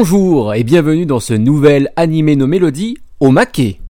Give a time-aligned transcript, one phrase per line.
[0.00, 3.80] Bonjour et bienvenue dans ce nouvel animé nos mélodies au maquet.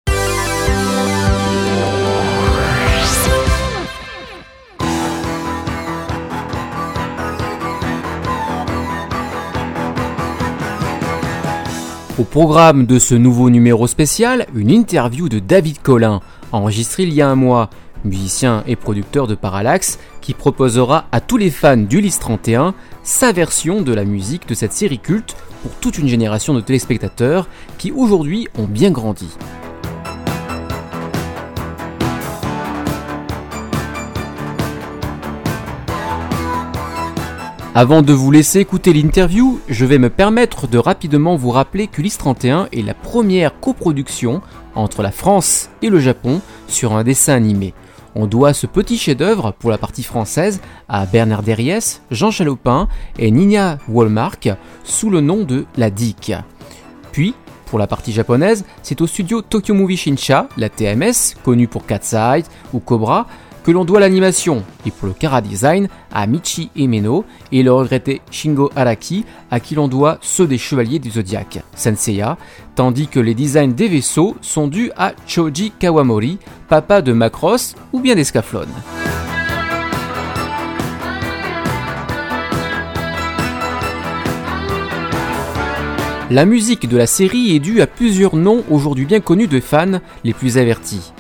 [12.19, 17.21] Au programme de ce nouveau numéro spécial, une interview de David Collin, enregistrée il y
[17.21, 17.69] a un mois,
[18.07, 23.83] musicien et producteur de Parallax, qui proposera à tous les fans d'Ulysse 31 sa version
[23.83, 28.49] de la musique de cette série culte pour toute une génération de téléspectateurs qui aujourd'hui
[28.59, 29.29] ont bien grandi.
[37.75, 42.19] Avant de vous laisser écouter l'interview, je vais me permettre de rapidement vous rappeler qu'Ulysse
[42.19, 44.43] 31 est la première coproduction
[44.75, 47.75] entre la France et le Japon sur un dessin animé.
[48.15, 53.31] On doit ce petit chef-d'œuvre pour la partie française à Bernard Derriès, Jean Chalopin et
[53.31, 54.49] Nina Wallmark
[54.85, 56.33] sous le nom de La Dick.
[57.13, 57.35] Puis,
[57.67, 62.15] pour la partie japonaise, c'est au studio Tokyo Movie Shinsha, la TMS, connue pour Cat's
[62.73, 63.27] ou Cobra,
[63.69, 68.23] que l'on doit l'animation, et pour le Kara Design à Michi Emeno et le regretté
[68.31, 72.39] Shingo Araki, à qui l'on doit ceux des Chevaliers du Zodiac, Senseiya,
[72.77, 76.39] tandis que les designs des vaisseaux sont dus à Choji Kawamori,
[76.71, 78.69] papa de Macross ou bien d'Escaflon.
[86.31, 90.01] La musique de la série est due à plusieurs noms aujourd'hui bien connus de fans
[90.25, 91.13] les plus avertis.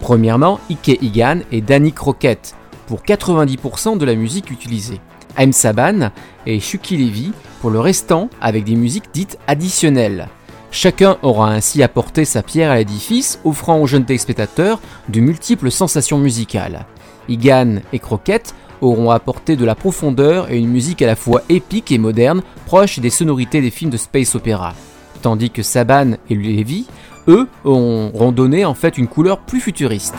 [0.00, 2.54] Premièrement, Ike Igan et Danny Crockett
[2.86, 5.00] pour 90% de la musique utilisée.
[5.36, 5.52] M.
[5.52, 6.10] Saban
[6.46, 10.28] et Shuki Levy pour le restant avec des musiques dites additionnelles.
[10.70, 16.18] Chacun aura ainsi apporté sa pierre à l'édifice, offrant aux jeunes téléspectateurs de multiples sensations
[16.18, 16.86] musicales.
[17.28, 21.92] Igan et Crockett auront apporté de la profondeur et une musique à la fois épique
[21.92, 24.74] et moderne, proche des sonorités des films de space opéra.
[25.22, 26.86] Tandis que Saban et Levy
[27.28, 30.16] eux, auront donné en fait une couleur plus futuriste.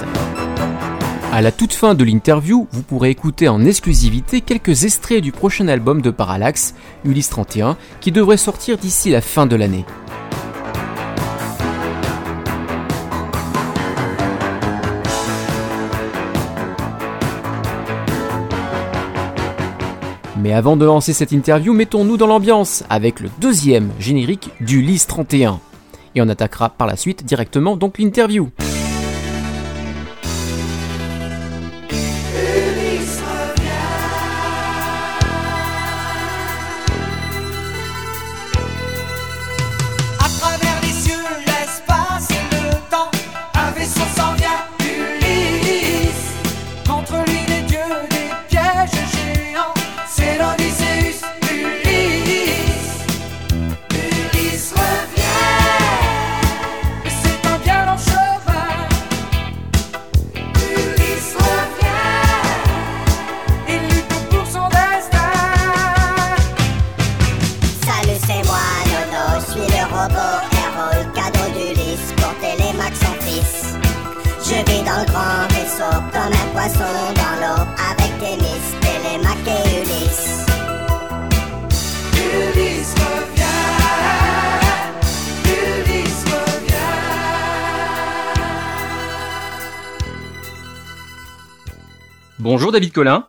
[1.31, 5.68] À la toute fin de l'interview, vous pourrez écouter en exclusivité quelques extraits du prochain
[5.68, 6.73] album de Parallax,
[7.06, 9.85] Ulysse 31, qui devrait sortir d'ici la fin de l'année.
[20.39, 25.59] Mais avant de lancer cette interview, mettons-nous dans l'ambiance avec le deuxième générique d'Ulysse 31
[26.18, 28.50] et on attaquera par la suite directement donc l'interview.
[92.57, 93.24] Bonjour David Collin.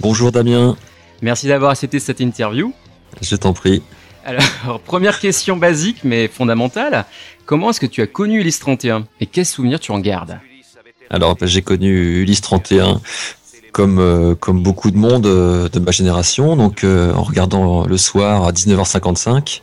[0.00, 0.78] Bonjour Damien.
[1.20, 2.72] Merci d'avoir accepté cette interview.
[3.20, 3.82] Je t'en prie.
[4.24, 7.04] Alors, première question basique mais fondamentale.
[7.44, 10.40] Comment est-ce que tu as connu Ulysse 31 et quels souvenirs tu en gardes?
[11.10, 13.02] Alors, bah, j'ai connu Ulysse 31
[13.72, 17.98] comme, euh, comme beaucoup de monde euh, de ma génération, donc euh, en regardant le
[17.98, 19.60] soir à 19h55.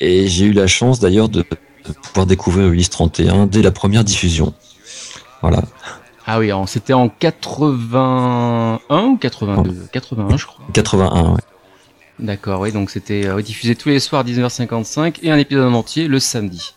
[0.00, 4.02] Et j'ai eu la chance d'ailleurs de, de pouvoir découvrir Ulysse 31 dès la première
[4.02, 4.52] diffusion.
[5.42, 5.62] Voilà.
[6.32, 10.64] Ah oui, c'était en 81 ou 82 81, je crois.
[10.72, 11.40] 81, ouais.
[12.20, 16.06] D'accord, oui, donc c'était euh, diffusé tous les soirs à 19h55 et un épisode entier
[16.06, 16.76] le samedi.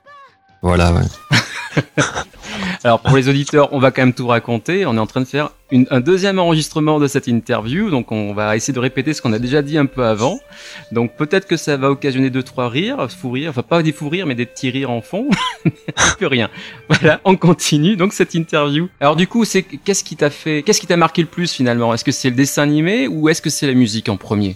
[0.64, 1.02] Voilà, ouais.
[2.86, 4.86] Alors pour les auditeurs, on va quand même tout raconter.
[4.86, 8.56] On est en train de faire un deuxième enregistrement de cette interview, donc on va
[8.56, 10.40] essayer de répéter ce qu'on a déjà dit un peu avant.
[10.92, 14.08] Donc peut-être que ça va occasionner deux trois rires, fou rires, enfin pas des fous
[14.08, 15.28] rires, mais des petits rires en fond.
[16.18, 16.50] plus rien.
[16.90, 18.88] Voilà, on continue donc cette interview.
[19.02, 21.94] Alors du coup, c'est qu'est-ce qui t'a fait, qu'est-ce qui t'a marqué le plus finalement?
[21.94, 24.56] Est-ce que c'est le dessin animé ou est-ce que c'est la musique en premier?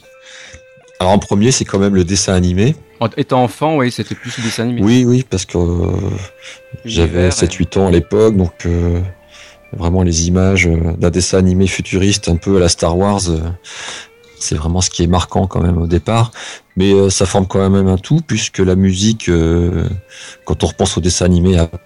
[1.00, 2.76] Alors en premier, c'est quand même le dessin animé.
[3.00, 4.82] En étant enfant, oui, c'était plus le dessin animé.
[4.82, 5.92] Oui, oui, parce que euh,
[6.86, 9.00] j'avais 7-8 ans à l'époque, donc euh,
[9.74, 13.22] vraiment les images euh, d'un dessin animé futuriste un peu à la Star Wars
[14.40, 16.32] C'est vraiment ce qui est marquant quand même au départ.
[16.76, 19.30] Mais euh, ça forme quand même un tout, puisque la musique,
[20.46, 21.80] quand on repense au dessin animé, après,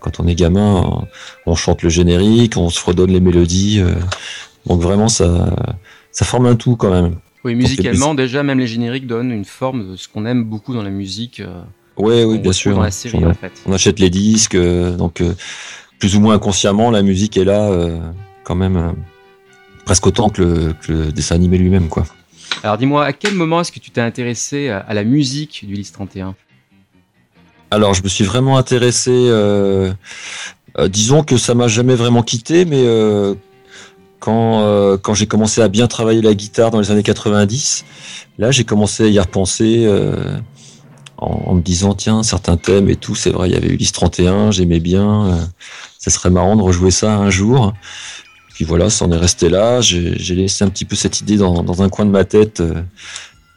[0.00, 1.04] quand on est gamin,
[1.46, 3.82] on chante le générique, on se redonne les mélodies.
[4.66, 5.50] donc vraiment, ça,
[6.12, 7.16] ça forme un tout quand même.
[7.44, 10.82] Oui, musicalement, déjà, même les génériques donnent une forme de ce qu'on aime beaucoup dans
[10.82, 11.42] la musique.
[11.96, 12.76] oui, oui, bien sûr.
[12.76, 13.52] Dans la série, en fait.
[13.66, 15.22] On achète les disques, donc
[15.98, 17.70] plus ou moins inconsciemment, la musique est là
[18.44, 18.94] quand même
[19.84, 22.04] presque autant que le, que le dessin animé lui-même, quoi.
[22.62, 25.92] Alors dis-moi, à quel moment est-ce que tu t'es intéressé à, la musique du Lys
[25.92, 26.34] 31
[27.70, 29.92] Alors je me suis vraiment intéressé, euh,
[30.78, 32.84] euh, disons que ça m'a jamais vraiment quitté, mais
[34.26, 37.84] euh, quand, quand j'ai commencé à bien travailler la guitare dans les années 90,
[38.38, 39.88] là j'ai commencé à y repenser
[41.18, 43.92] en, me disant tiens certains thèmes et tout, c'est vrai il y avait eu Lys
[43.92, 45.48] 31, j'aimais bien,
[45.98, 47.72] ça serait marrant de rejouer ça un jour.
[48.54, 49.80] Puis voilà, ça en est resté là.
[49.80, 52.82] J'ai laissé un petit peu cette idée dans, un coin de ma tête euh,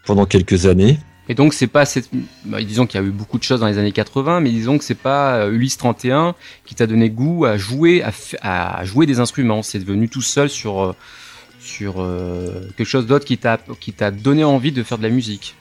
[0.05, 0.97] pendant quelques années.
[1.27, 2.09] Et donc c'est pas cette...
[2.45, 4.77] Bah, disons qu'il y a eu beaucoup de choses dans les années 80, mais disons
[4.77, 6.35] que c'est pas euh, Ulysse 31
[6.65, 8.03] qui t'a donné goût à jouer
[8.41, 9.63] à, jouer des instruments.
[9.63, 10.95] C'est devenu tout seul sur euh,
[11.59, 11.95] sur
[12.77, 15.55] quelque chose d'autre qui t'a qui t'a donné envie de faire de la musique.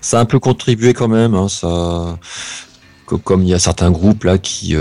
[0.00, 1.34] Ça a un peu contribué quand même.
[1.34, 2.20] Hein, ça,
[3.06, 4.76] comme il y a certains groupes là qui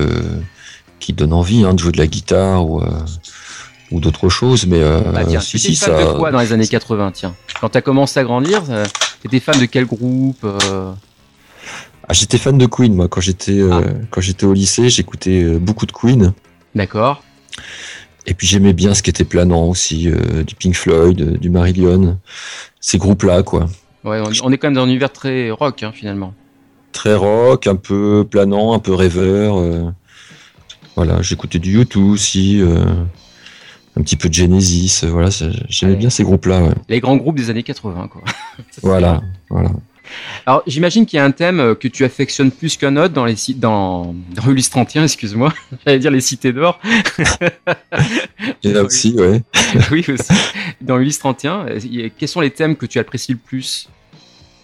[1.00, 2.84] qui donnent envie hein, de jouer de la guitare ou
[3.92, 6.68] ou d'autres choses, mais euh, bah tiens, si, si, fan de quoi dans les années
[6.68, 8.86] 80 Tiens, quand tu as commencé à grandir, euh,
[9.22, 10.94] t'étais fan de quel groupe euh?
[12.08, 13.08] Ah, J'étais fan de Queen, moi.
[13.08, 14.06] Quand j'étais euh, ah.
[14.10, 16.34] quand j'étais au lycée, j'écoutais beaucoup de Queen.
[16.74, 17.22] D'accord.
[18.26, 20.10] Et puis j'aimais bien ce qui était planant aussi,
[20.46, 22.20] du Pink Floyd, du Marillion,
[22.80, 23.68] ces groupes-là, quoi.
[24.04, 26.34] Ouais, on, est quand même dans un univers très rock, hein, finalement.
[26.92, 29.56] Très rock, un peu planant, un peu rêveur.
[30.96, 32.62] voilà, j'écoutais du YouTube aussi
[33.98, 35.30] un petit peu de Genesis, euh, voilà,
[35.70, 36.74] j'aimais bien ces groupes-là.
[36.88, 38.22] Les grands groupes des années 80, quoi.
[38.82, 39.72] voilà, voilà.
[40.46, 43.26] Alors, j'imagine qu'il y a un thème euh, que tu affectionnes plus qu'un autre dans
[43.26, 45.54] les sites, dans, dans Ulysse 31, excuse-moi.
[45.86, 46.80] J'allais dire les cités d'or.
[48.64, 49.42] Il y en a aussi, ouais.
[49.92, 50.34] oui, aussi.
[50.82, 51.66] Dans Ulysse 31,
[52.18, 53.90] quels sont les thèmes que tu apprécies le plus?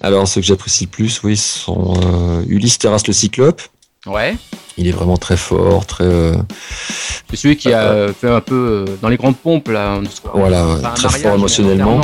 [0.01, 3.61] Alors, ceux que j'apprécie le plus, oui, sont euh, Ulysse terrasse le cyclope.
[4.05, 4.35] Ouais.
[4.77, 6.03] Il est vraiment très fort, très.
[6.03, 6.35] Euh,
[7.29, 9.99] c'est celui qui a fait un peu dans les grandes pompes là.
[10.33, 12.01] Voilà, très fort émotionnellement.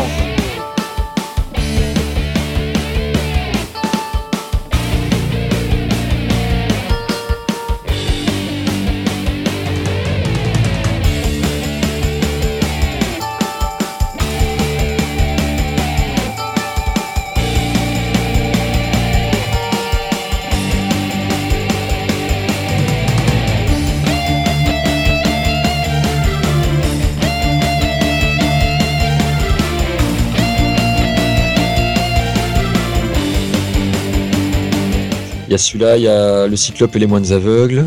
[35.54, 37.86] Y a celui-là, il y a le cyclope et les moines aveugles.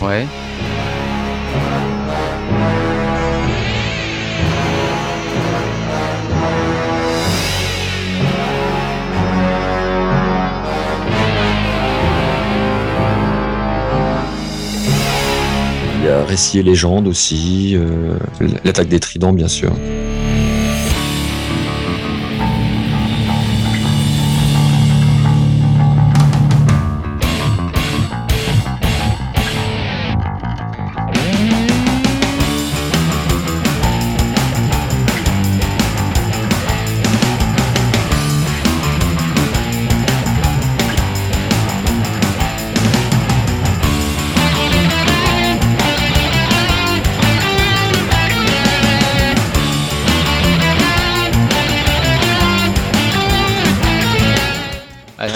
[0.00, 0.24] Ouais.
[15.96, 18.16] Il y a Récit et légende aussi, euh,
[18.64, 19.72] l'attaque des tridents bien sûr.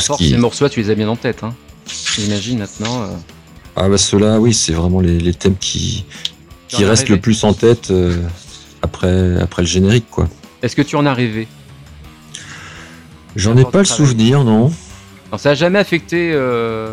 [0.02, 1.42] Ces morceaux-là, tu les as bien en tête.
[1.42, 1.54] Hein.
[2.16, 3.02] J'imagine maintenant.
[3.02, 3.06] Euh.
[3.76, 6.04] Ah bah ceux-là, oui, c'est vraiment les, thèmes qui,
[6.68, 8.16] qui restent le plus en tête euh,
[8.82, 10.28] après, après le générique, quoi.
[10.62, 11.49] Est-ce que tu en as rêvé?
[13.35, 14.71] J'en ai pas le souvenir, non.
[15.38, 16.92] ça a jamais affecté euh,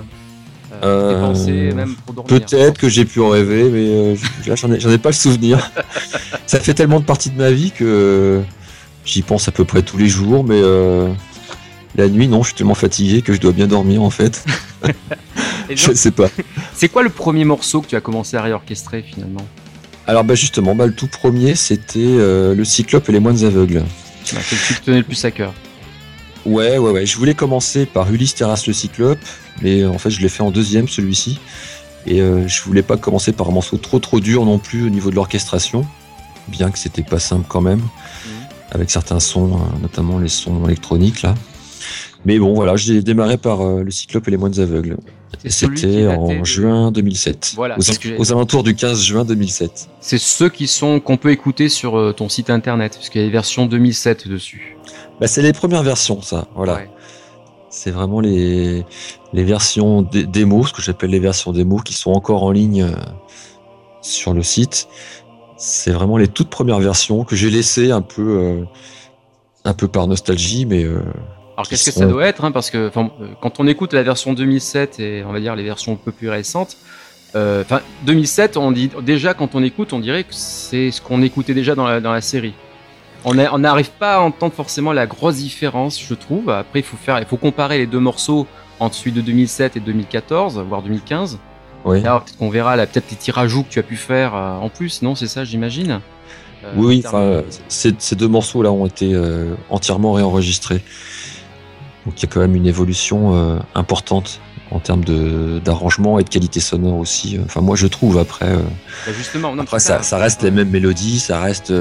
[0.71, 4.15] tes pensées, même pour dormir Peut-être que j'ai pu en rêver, mais
[4.55, 5.69] j'en ai, ai, pas le souvenir.
[6.47, 8.41] ça fait tellement de partie de ma vie que
[9.03, 10.61] j'y pense à peu près tous les jours, mais
[11.95, 14.45] la nuit, non, je suis tellement fatigué que je dois bien dormir en fait.
[15.69, 16.29] je ne sais pas.
[16.73, 19.45] C'est quoi le premier morceau que tu as commencé à réorchestrer finalement?
[20.07, 23.83] Alors bah justement, bah, le tout premier c'était euh, le Cyclope et les moines aveugles.
[24.33, 25.53] Bah, c'est le te tenait le plus à cœur.
[26.45, 27.05] Ouais, ouais, ouais.
[27.05, 29.19] Je voulais commencer par Ulysse Terrasse le Cyclope,
[29.61, 31.39] mais en fait je l'ai fait en deuxième celui-ci.
[32.05, 34.89] Et euh, je voulais pas commencer par un morceau trop trop dur non plus au
[34.89, 35.85] niveau de l'orchestration,
[36.47, 37.81] bien que c'était pas simple quand même.
[38.71, 41.33] avec certains sons, notamment les sons électroniques là.
[42.25, 44.97] Mais bon, voilà, j'ai démarré par le Cyclope et les Moines Aveugles.
[45.45, 47.53] C'était en juin 2007.
[47.55, 47.77] Voilà,
[48.17, 49.89] aux, alentours du 15 juin 2007.
[50.01, 53.27] C'est ceux qui sont qu'on peut écouter sur ton site internet, parce qu'il y a
[53.27, 54.77] des versions 2007 dessus.
[55.19, 56.47] Bah, c'est les premières versions, ça.
[56.55, 56.81] Voilà.
[57.69, 58.83] C'est vraiment les,
[59.33, 62.95] les versions démo, ce que j'appelle les versions démo, qui sont encore en ligne euh,
[64.01, 64.87] sur le site.
[65.57, 68.63] C'est vraiment les toutes premières versions que j'ai laissées un peu, euh,
[69.65, 70.85] un peu par nostalgie, mais.
[71.59, 72.91] Euh, Alors qu'est-ce que ça doit être hein, Parce que
[73.41, 76.29] quand on écoute la version 2007 et on va dire les versions un peu plus
[76.29, 76.77] récentes,
[77.35, 81.53] enfin 2007, on dit déjà quand on écoute, on dirait que c'est ce qu'on écoutait
[81.53, 82.53] déjà dans la, dans la série.
[83.25, 86.49] On n'arrive pas à entendre forcément la grosse différence, je trouve.
[86.49, 88.47] Après, il faut faire, il faut comparer les deux morceaux
[88.79, 91.39] entre celui de 2007 et 2014, voire 2015.
[91.85, 92.01] Oui.
[92.01, 95.15] peut-être qu'on verra peut-être les rajouts que tu as pu faire euh, en plus, non
[95.15, 96.01] C'est ça, j'imagine.
[96.65, 97.03] Euh, oui,
[97.69, 100.81] ces, deux morceaux-là ont été euh, entièrement réenregistrés.
[102.05, 104.39] Donc il y a quand même une évolution importante
[104.71, 105.03] en termes
[105.63, 107.37] d'arrangement et de qualité sonore aussi.
[107.43, 108.55] Enfin, moi je trouve après.
[109.05, 111.71] Bah, justement, après ça, ça, reste les mêmes mélodies, ça reste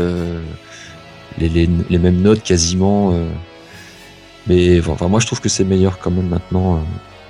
[1.38, 3.12] les, mêmes notes quasiment.
[3.12, 3.28] Euh.
[4.46, 6.76] mais enfin, moi, je trouve que c'est meilleur quand même maintenant.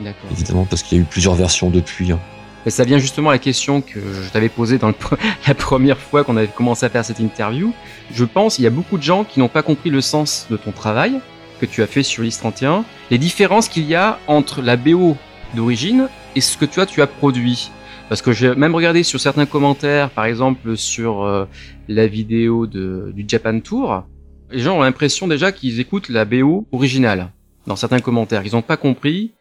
[0.04, 2.12] Euh, évidemment, parce qu'il y a eu plusieurs versions depuis.
[2.12, 2.20] Hein.
[2.68, 4.92] ça vient justement à la question que je t'avais posée dans
[5.46, 7.72] la première fois qu'on avait commencé à faire cette interview.
[8.12, 10.56] Je pense qu'il y a beaucoup de gens qui n'ont pas compris le sens de
[10.56, 11.20] ton travail
[11.58, 15.16] que tu as fait sur l'IS 31, les différences qu'il y a entre la BO
[15.54, 17.70] d'origine et ce que tu as, tu as produit.
[18.08, 21.44] Parce que j'ai même regardé sur certains commentaires, par exemple sur euh,
[21.88, 24.04] la vidéo de, du Japan Tour,
[24.50, 27.32] les gens ont l'impression déjà qu'ils écoutent la BO originale
[27.66, 28.42] dans certains commentaires.
[28.46, 29.32] Ils n'ont pas compris.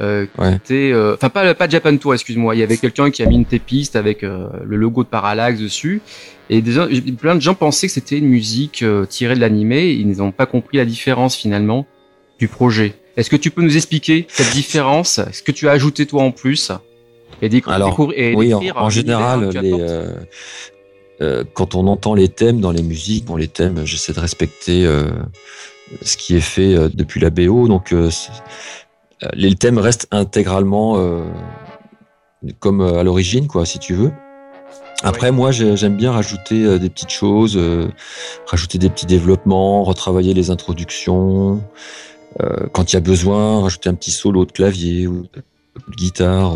[0.00, 0.26] Euh,
[0.70, 2.54] euh, enfin pas pas Japan Tour, excuse-moi.
[2.54, 5.60] Il y avait quelqu'un qui a mis une tépiste avec euh, le logo de Parallax
[5.60, 6.00] dessus,
[6.50, 6.72] et des,
[7.12, 9.90] plein de gens pensaient que c'était une musique tirée de l'animé.
[9.90, 11.86] Ils n'ont pas compris la différence finalement
[12.38, 12.94] du projet.
[13.16, 15.20] Est-ce que tu peux nous expliquer cette différence?
[15.32, 16.72] Ce que tu as ajouté toi en plus?
[17.42, 20.12] Et Alors, oui, en, général, euh,
[21.20, 24.86] euh, quand on entend les thèmes dans les musiques, bon, les thèmes, j'essaie de respecter
[24.86, 25.10] euh,
[26.02, 27.66] ce qui est fait depuis la BO.
[27.66, 27.92] Donc,
[29.34, 30.98] les thèmes restent intégralement
[32.58, 34.10] comme à l'origine, quoi, si tu veux.
[35.02, 37.60] Après, moi, j'aime bien rajouter des petites choses,
[38.46, 41.62] rajouter des petits développements, retravailler les introductions.
[42.72, 45.22] quand il y a besoin, rajouter un petit solo de clavier ou
[45.88, 46.54] de guitare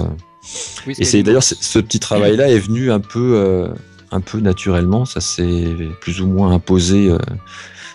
[0.99, 3.69] et c'est d'ailleurs ce petit travail-là est venu un peu, euh,
[4.11, 5.05] un peu naturellement.
[5.05, 5.67] Ça s'est
[6.01, 7.19] plus ou moins imposé euh,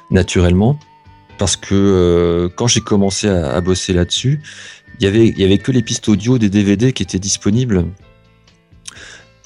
[0.10, 0.78] naturellement
[1.42, 4.42] parce que euh, quand j'ai commencé à, bosser là-dessus,
[5.00, 7.88] il y avait, il y avait que les pistes audio des DVD qui étaient disponibles.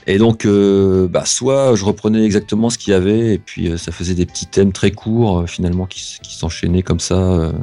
[0.06, 3.78] Et donc, euh, bah, soit je reprenais exactement ce qu'il y avait, et puis euh,
[3.78, 7.54] ça faisait des petits thèmes très courts, finalement, qui, qui s'enchaînaient comme ça.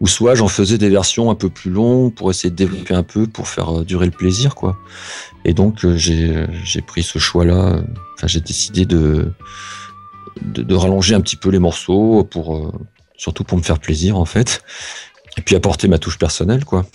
[0.00, 3.02] ou soit j'en faisais des versions un peu plus longues pour essayer de développer un
[3.02, 4.78] peu, pour faire durer le plaisir, quoi.
[5.44, 6.46] Et donc, j'ai
[6.86, 7.82] pris ce choix-là.
[8.14, 9.34] Enfin, j'ai décidé de,
[10.40, 12.72] de, de, rallonger un petit peu les morceaux, pour,
[13.20, 14.62] surtout pour me faire plaisir, en fait.
[15.36, 16.86] Et puis apporter ma touche personnelle, quoi.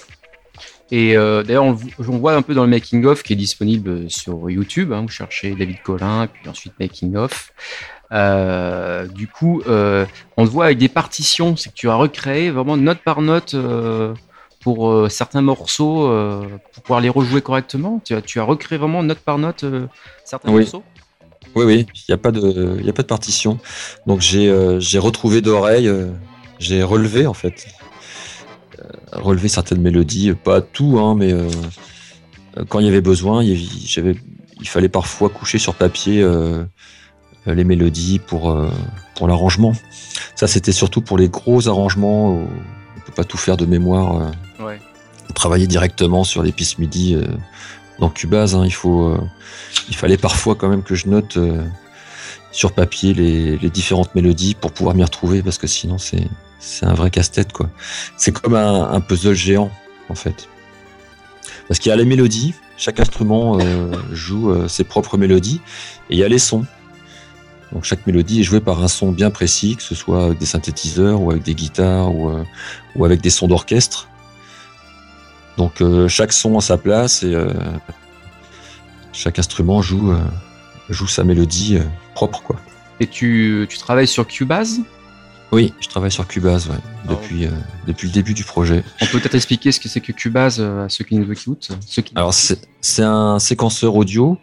[0.91, 4.49] Et euh, d'ailleurs, on, voit un peu dans le making of qui est disponible sur
[4.49, 4.91] YouTube.
[4.91, 7.51] Hein, vous cherchez David Collin, puis ensuite making of.
[8.11, 10.05] Euh, du coup, euh,
[10.37, 11.55] on te voit avec des partitions.
[11.55, 13.55] C'est que tu as recréé vraiment note par note
[14.61, 16.11] pour certains morceaux
[16.73, 18.01] pour pouvoir les rejouer correctement.
[18.03, 19.65] Tu as, tu as recréé vraiment note par note
[20.23, 20.83] certains morceaux?
[21.55, 21.85] Oui, oui.
[21.93, 23.59] Il n'y a pas de, il a pas de partition.
[24.07, 25.91] Donc j'ai, j'ai retrouvé d'oreilles.
[26.59, 27.67] j'ai relevé en fait
[29.11, 31.49] relever certaines mélodies, pas tout, hein, mais euh,
[32.69, 33.59] quand il y avait besoin, il,
[34.61, 36.63] il fallait parfois coucher sur papier euh,
[37.45, 38.69] les mélodies pour, euh,
[39.15, 39.73] pour l'arrangement.
[40.35, 42.31] Ça, c'était surtout pour les gros arrangements.
[42.31, 42.47] Où
[42.97, 44.31] on peut pas tout faire de mémoire.
[45.35, 47.17] Travailler directement sur les pistes MIDI
[47.99, 48.55] dans Cubase.
[48.55, 49.17] Hein, il faut,
[49.89, 51.37] il fallait parfois quand même que je note
[52.51, 56.25] sur papier les, les, différentes mélodies pour pouvoir m'y retrouver parce que sinon c'est
[56.65, 57.69] c'est un vrai casse-tête quoi.
[58.17, 59.71] C'est comme un, puzzle géant
[60.09, 60.49] en fait.
[61.67, 65.61] Parce qu'il y a les mélodies, chaque instrument euh, joue euh, ses propres mélodies
[66.09, 66.65] et il y a les sons.
[67.71, 70.45] Donc chaque mélodie est jouée par un son bien précis, que ce soit avec des
[70.45, 72.43] synthétiseurs ou avec des guitares ou, euh,
[72.95, 74.07] ou avec des sons d'orchestre.
[75.57, 77.35] Donc chaque son a sa place et
[79.13, 80.13] chaque instrument joue,
[80.89, 81.79] joue sa mélodie
[82.13, 82.57] propre quoi.
[82.99, 84.79] Et tu, tu travailles sur Cubase?
[85.51, 87.49] Oui, je travaille sur Cubase ouais, ah, depuis, euh,
[87.87, 88.83] depuis le début du projet.
[89.01, 91.69] On peut peut-être expliquer ce que c'est que Cubase euh, à ceux qui nous écoutent
[91.85, 92.13] ceux qui...
[92.15, 94.37] Alors, c'est un séquenceur audio.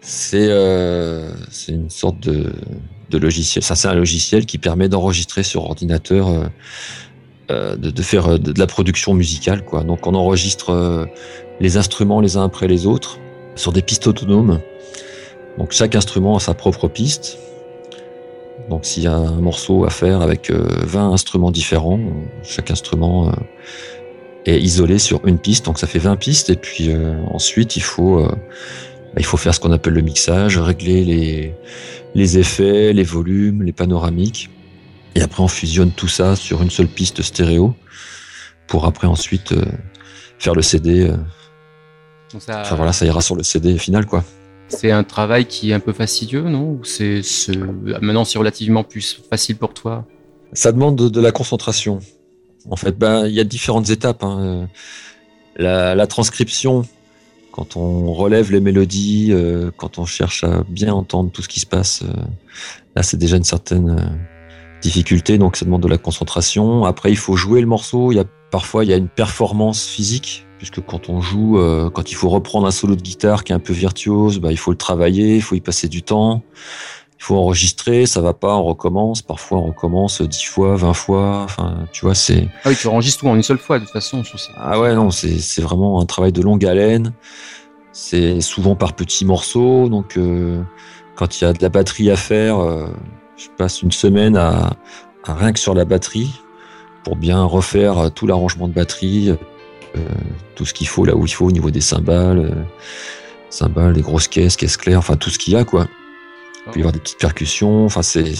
[0.00, 1.30] C'est euh,
[1.68, 2.52] une sorte de,
[3.10, 3.62] de logiciel.
[3.62, 6.50] Ça, c'est un logiciel qui permet d'enregistrer sur ordinateur,
[7.50, 9.64] euh, euh, de, faire euh, de, la production musicale.
[9.64, 9.82] Quoi.
[9.82, 11.08] Donc, on enregistre
[11.60, 13.18] les instruments les uns après les autres
[13.54, 14.60] sur des pistes autonomes.
[15.58, 17.38] Donc, chaque instrument a sa propre piste.
[18.70, 22.00] Donc, s'il y a un morceau à faire avec 20 instruments différents,
[22.42, 23.32] chaque instrument
[24.44, 25.64] est isolé sur une piste.
[25.64, 26.50] Donc, ça fait 20 pistes.
[26.50, 26.90] Et puis,
[27.30, 28.24] ensuite, il faut
[29.16, 31.54] il faut faire ce qu'on appelle le mixage, régler les,
[32.14, 34.50] les effets, les volumes, les panoramiques.
[35.18, 37.74] Et après, on fusionne tout ça sur une seule piste stéréo
[38.68, 39.64] pour après ensuite euh,
[40.38, 41.08] faire le CD.
[41.08, 41.16] Euh.
[42.38, 42.60] ça...
[42.60, 44.22] Enfin voilà, ça ira sur le CD final, quoi.
[44.68, 46.78] C'est un travail qui est un peu fastidieux, non?
[46.78, 47.22] Ou c'est
[48.00, 50.06] maintenant c'est relativement plus facile pour toi?
[50.52, 51.98] Ça demande de, la concentration.
[52.70, 54.22] En fait, ben il y a différentes étapes.
[54.22, 54.68] Hein.
[55.56, 56.84] La, la, transcription,
[57.50, 61.58] quand on relève les mélodies, euh, quand on cherche à bien entendre tout ce qui
[61.58, 62.22] se passe, euh,
[62.94, 64.37] là c'est déjà une certaine euh,
[64.80, 66.84] difficulté, donc ça demande de la concentration.
[66.84, 68.12] Après, il faut jouer le morceau.
[68.12, 71.58] Il y a parfois il y a une performance physique, puisque quand on joue,
[71.92, 74.56] quand il faut reprendre un solo de guitare qui est un peu virtuose, bah, il
[74.58, 76.42] faut le travailler, il faut y passer du temps.
[77.20, 79.22] Il faut enregistrer, ça va pas, on recommence.
[79.22, 81.42] Parfois, on recommence dix fois, vingt fois.
[81.42, 82.48] Enfin, tu vois, c'est.
[82.62, 84.22] Ah oui, tu enregistres tout en une seule fois, de toute façon.
[84.22, 84.52] Sais.
[84.56, 87.12] Ah ouais, non, c'est vraiment un travail de longue haleine.
[87.90, 89.88] C'est souvent par petits morceaux.
[89.88, 90.62] Donc, euh,
[91.16, 92.86] quand il y a de la batterie à faire, euh,
[93.38, 94.76] je passe une semaine à,
[95.24, 96.32] rien que sur la batterie
[97.04, 100.00] pour bien refaire tout l'arrangement de batterie, euh,
[100.54, 102.66] tout ce qu'il faut là où il faut au niveau des cymbales,
[103.48, 105.86] cymbales, les grosses caisses, caisses claires, enfin tout ce qu'il y a quoi.
[106.66, 107.86] Il peut y avoir des petites percussions.
[107.86, 108.34] Enfin, c'est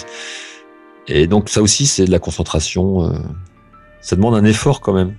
[1.07, 3.13] et donc ça aussi c'est de la concentration.
[4.01, 5.15] ça demande un effort quand même.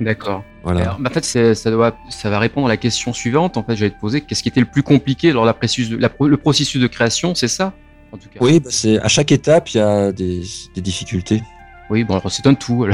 [0.00, 0.44] D'accord.
[0.62, 0.96] Voilà.
[1.04, 3.56] en fait, ça, doit, ça va répondre à la question suivante.
[3.56, 6.36] En fait, j'allais te poser qu'est-ce qui était le plus compliqué lors de la, le
[6.36, 7.72] processus de création, c'est ça?
[8.12, 8.38] En tout cas.
[8.40, 10.42] Oui, bah, c'est à chaque étape, il y a des,
[10.76, 11.42] difficultés.
[11.90, 12.86] Oui, bon, c'est un tout.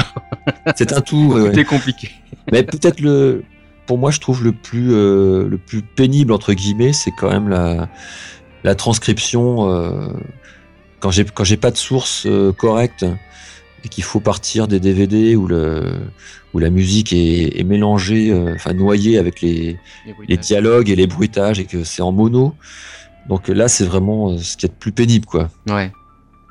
[0.77, 1.51] C'est un tout.
[1.55, 2.11] C'est compliqué.
[2.51, 3.45] Mais peut-être le,
[3.87, 7.49] pour moi, je trouve le plus, euh, le plus pénible entre guillemets, c'est quand même
[7.49, 7.89] la,
[8.63, 9.71] la transcription.
[9.71, 10.09] Euh,
[11.01, 13.07] quand j'ai quand j'ai pas de source euh, correcte
[13.85, 15.93] et qu'il faut partir des DVD où le
[16.53, 19.79] où la musique est, est mélangée, enfin noyée avec les,
[20.27, 22.55] les, dialogues et les bruitages et que c'est en mono.
[23.29, 25.51] Donc là, c'est vraiment euh, ce qui est le plus pénible, quoi.
[25.69, 25.93] Ouais.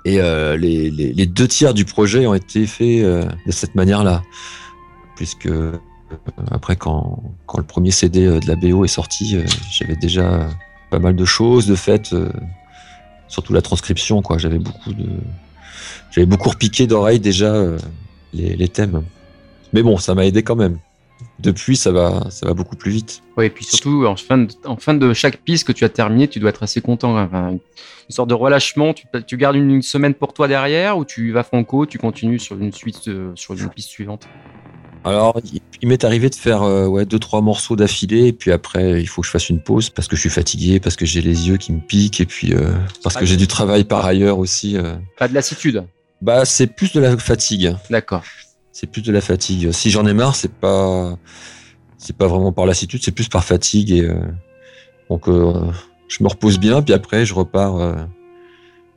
[0.05, 3.75] Et euh, les, les, les, deux tiers du projet ont été faits euh, de cette
[3.75, 4.23] manière-là,
[5.15, 5.49] puisque
[6.51, 9.37] après, quand, quand le premier CD de la BO est sorti,
[9.71, 10.47] j'avais déjà
[10.91, 12.15] pas mal de choses de fait,
[13.27, 14.37] surtout la transcription, quoi.
[14.37, 15.09] J'avais beaucoup de,
[16.11, 17.53] j'avais beaucoup repiqué d'oreilles déjà
[18.33, 19.03] les, les thèmes.
[19.73, 20.77] Mais bon, ça m'a aidé quand même.
[21.39, 23.21] Depuis, ça va, ça va beaucoup plus vite.
[23.37, 25.89] Oui, et puis surtout, en fin, de, en fin de chaque piste que tu as
[25.89, 27.15] terminé, tu dois être assez content.
[27.17, 27.59] une
[28.09, 28.93] sorte de relâchement.
[28.93, 32.57] Tu, tu gardes une, semaine pour toi derrière ou tu vas franco, tu continues sur
[32.57, 34.27] une suite, euh, sur une piste suivante?
[35.03, 35.39] Alors,
[35.81, 39.07] il, m'est arrivé de faire euh, ouais, deux, trois morceaux d'affilée, et puis après, il
[39.07, 41.47] faut que je fasse une pause parce que je suis fatigué, parce que j'ai les
[41.47, 44.75] yeux qui me piquent, et puis euh, parce que j'ai du travail par ailleurs aussi.
[45.17, 45.85] Pas de lassitude?
[46.21, 47.75] Bah, c'est plus de la fatigue.
[47.91, 48.23] D'accord
[48.79, 49.71] c'est plus de la fatigue.
[49.71, 51.17] Si j'en ai marre, c'est pas
[51.97, 54.19] c'est pas vraiment par lassitude, c'est plus par fatigue et euh,
[55.09, 55.71] donc euh,
[56.07, 57.95] je me repose bien puis après je repars euh,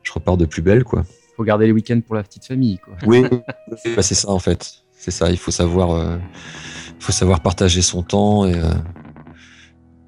[0.03, 1.05] je repars de plus belle quoi.
[1.35, 2.93] Faut garder les week-ends pour la petite famille quoi.
[3.07, 3.25] Oui,
[3.97, 4.83] bah, c'est ça en fait.
[4.93, 6.19] C'est ça, il faut savoir
[6.99, 8.61] faut savoir partager son temps et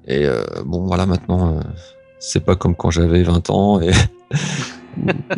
[0.05, 0.27] et
[0.65, 1.59] bon voilà maintenant
[2.19, 3.89] c'est pas comme quand j'avais 20 ans et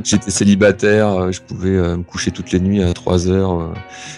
[0.03, 3.61] J'étais célibataire, euh, je pouvais euh, me coucher toutes les nuits à 3 heures.
[3.61, 3.73] Euh.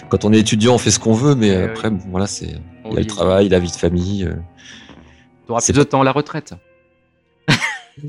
[0.08, 2.96] Quand on est étudiant, on fait ce qu'on veut, mais après, voilà, c'est il y
[2.96, 4.28] a le travail, la vie de famille.
[5.46, 6.54] Tu auras plus de temps à la retraite.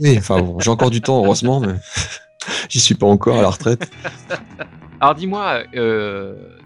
[0.02, 1.74] oui, enfin bon, j'ai encore du temps, heureusement, mais
[2.70, 3.92] j'y suis pas encore à la retraite.
[5.02, 5.64] Alors dis-moi,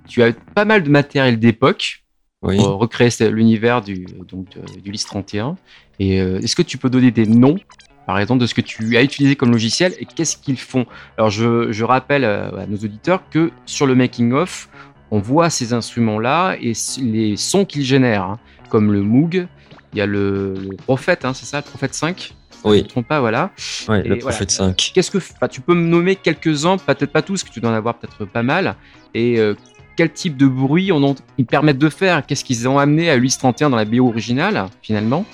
[0.08, 2.04] tu as pas mal de matériel d'époque
[2.41, 4.47] pour recréer l'univers du, donc,
[4.84, 5.56] du LIS 31.
[5.99, 7.58] Et est-ce que tu peux donner des noms
[8.06, 10.86] par exemple, de ce que tu as utilisé comme logiciel et qu'est-ce qu'ils font.
[11.18, 14.70] Alors, je, rappelle euh, à nos auditeurs que sur le making-of,
[15.12, 18.39] on voit ces instruments-là et les sons qu'ils génèrent, hein,
[18.70, 19.48] comme le Moog,
[19.94, 22.34] il y a le, Prophète, hein, c'est ça, le Prophète 5
[22.66, 22.78] oui.
[22.78, 23.52] Je ne trompe pas, voilà.
[23.89, 24.92] Oui, le Prophète 5.
[24.94, 27.96] Qu'est-ce que, tu peux me nommer quelques-uns, peut-être pas tous, que tu dois en avoir
[27.96, 28.78] peut-être pas mal,
[29.13, 29.54] et euh,
[29.98, 32.26] quel type de bruit on ils permettent de faire?
[32.26, 35.26] Qu'est-ce qu'ils ont amené à Ulysse 31 dans la BO originale, finalement?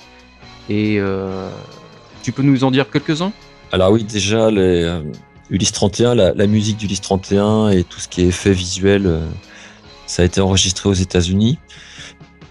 [0.68, 1.48] Et euh,
[2.22, 3.32] tu peux nous en dire quelques-uns?
[3.72, 5.02] Alors oui, déjà, les, euh,
[5.50, 9.26] Ulysse 31, la, musique d'Ulysse 31 et tout ce qui est effet visuel, euh,
[10.06, 11.58] ça a été enregistré aux États-Unis,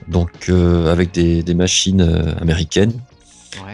[0.08, 2.02] donc euh, avec des, machines
[2.40, 2.94] américaines,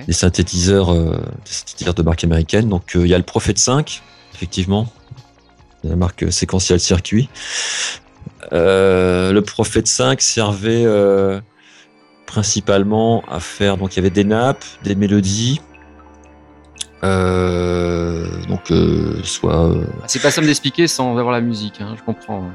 [0.08, 2.68] des synthétiseurs, des synthétiseurs de marque américaine.
[2.68, 4.02] Donc il y a le Prophet 5,
[4.34, 4.92] effectivement.
[5.84, 7.30] La marque séquentielle circuit.
[8.52, 10.86] le Prophet 5 servait
[12.26, 13.78] principalement à faire.
[13.78, 15.62] Donc il y avait des nappes, des mélodies.
[18.48, 18.72] Donc
[19.24, 19.72] soit.
[20.04, 22.50] Ah, c'est pas simple d'expliquer sans avoir la musique, hein, je comprends.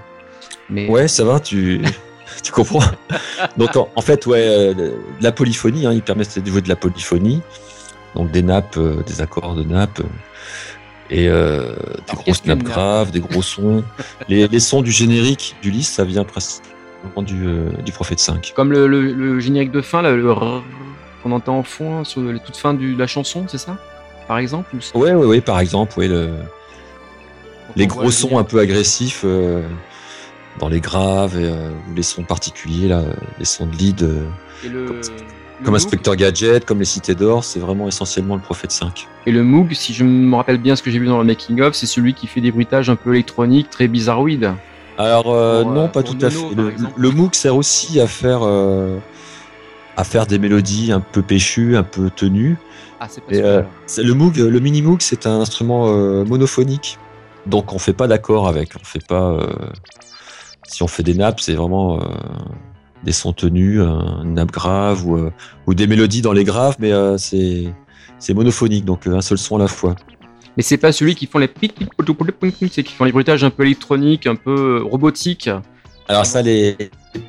[0.69, 0.89] Mais...
[0.89, 1.83] Ouais, ça va, tu.
[2.43, 2.81] tu comprends
[3.57, 7.43] Donc en, fait, ouais, euh, la polyphonie, hein, il permet de jouer de la polyphonie,
[8.15, 10.03] donc des nappes, euh, des accords de nappes,
[11.11, 11.75] et euh,
[12.09, 13.85] des grosses nappes graves, des gros sons.
[14.29, 16.63] les, sons du générique du liste, ça vient presque
[17.19, 17.47] du,
[17.85, 18.53] du Prophète 5.
[18.55, 20.35] Comme le, générique de fin, le
[21.23, 23.77] qu'on entend en fond sur la toute fin de la chanson, c'est ça?
[24.31, 26.31] Par exemple Ouais, ouais, ouais, par exemple, le,
[27.75, 29.25] les gros sons un peu agressifs
[30.61, 33.03] dans les graves et, euh, ou les sons particuliers, là,
[33.41, 34.03] les sons de lead.
[34.03, 35.01] Euh,
[35.65, 39.09] comme, Inspector Gadget, comme les Cités d'Or, c'est vraiment essentiellement le Prophète 5.
[39.27, 41.61] Et le Moog, si je me rappelle bien ce que j'ai vu dans le making
[41.63, 44.53] of, c'est celui qui fait des bruitages un peu électroniques, très bizarroïdes.
[44.97, 46.47] Alors euh, non, pas tout à fait.
[46.97, 48.43] Le, Moog sert aussi à faire
[50.01, 52.57] à faire des mélodies un peu péchues, un peu tenues.
[53.01, 55.87] Ah, c'est pas le Moog, le mini Moog, c'est un instrument
[56.25, 56.99] monophonique,
[57.47, 59.39] donc on fait pas d'accord avec, on fait pas
[60.71, 62.05] si on fait des nappes, c'est vraiment euh,
[63.03, 65.33] des sons tenus, une nappe grave ou, euh,
[65.67, 67.65] ou, des mélodies dans les graves, mais euh, c'est
[68.19, 69.97] c'est monophonique, donc un seul son à la fois.
[70.57, 74.27] Mais c'est pas celui qui font les c'est qui font les bruitages un peu électroniques,
[74.27, 75.49] un peu robotiques.
[76.07, 76.77] Alors ça, les,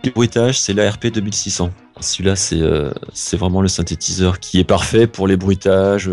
[0.03, 1.69] les bruitages, c'est l'ARP 2600.
[2.02, 2.62] Celui-là, c'est
[3.14, 6.12] c'est vraiment le synthétiseur qui est parfait pour les bruitages.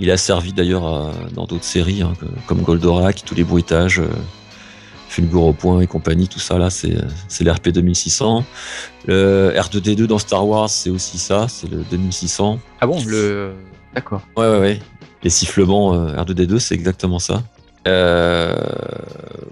[0.00, 2.14] Il a servi d'ailleurs dans d'autres séries, hein,
[2.46, 4.02] comme Goldorak, tous les bruitages.
[5.12, 6.96] Fulgur au point et compagnie, tout ça là, c'est
[7.44, 8.44] l'RP 2600.
[9.06, 12.58] Le R2D2 dans Star Wars, c'est aussi ça, c'est le 2600.
[12.80, 13.52] Ah bon, le.
[13.94, 14.22] D'accord.
[14.38, 14.80] Ouais, ouais, ouais.
[15.22, 17.42] Les sifflements euh, R2D2, c'est exactement ça.
[17.88, 18.54] Euh,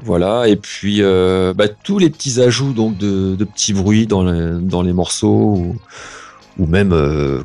[0.02, 4.60] voilà, et puis euh, bah, tous les petits ajouts donc de, petits bruits dans les,
[4.60, 5.76] dans les morceaux,
[6.58, 6.94] ou, même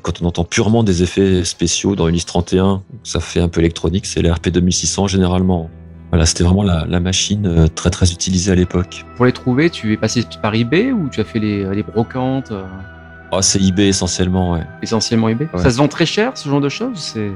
[0.01, 4.05] quand on entend purement des effets spéciaux dans Ulysse 31, ça fait un peu électronique,
[4.05, 5.69] c'est l'RP 2600 généralement.
[6.11, 9.05] Voilà, c'était vraiment la, machine euh, très très utilisée à l'époque.
[9.15, 12.53] Pour les trouver, tu es passé par eBay ou tu as fait les, les brocantes
[13.31, 14.63] oh, C'est eBay essentiellement, ouais.
[14.81, 16.97] Essentiellement eBay Ça se vend très cher ce genre de choses?
[16.97, 17.31] C'est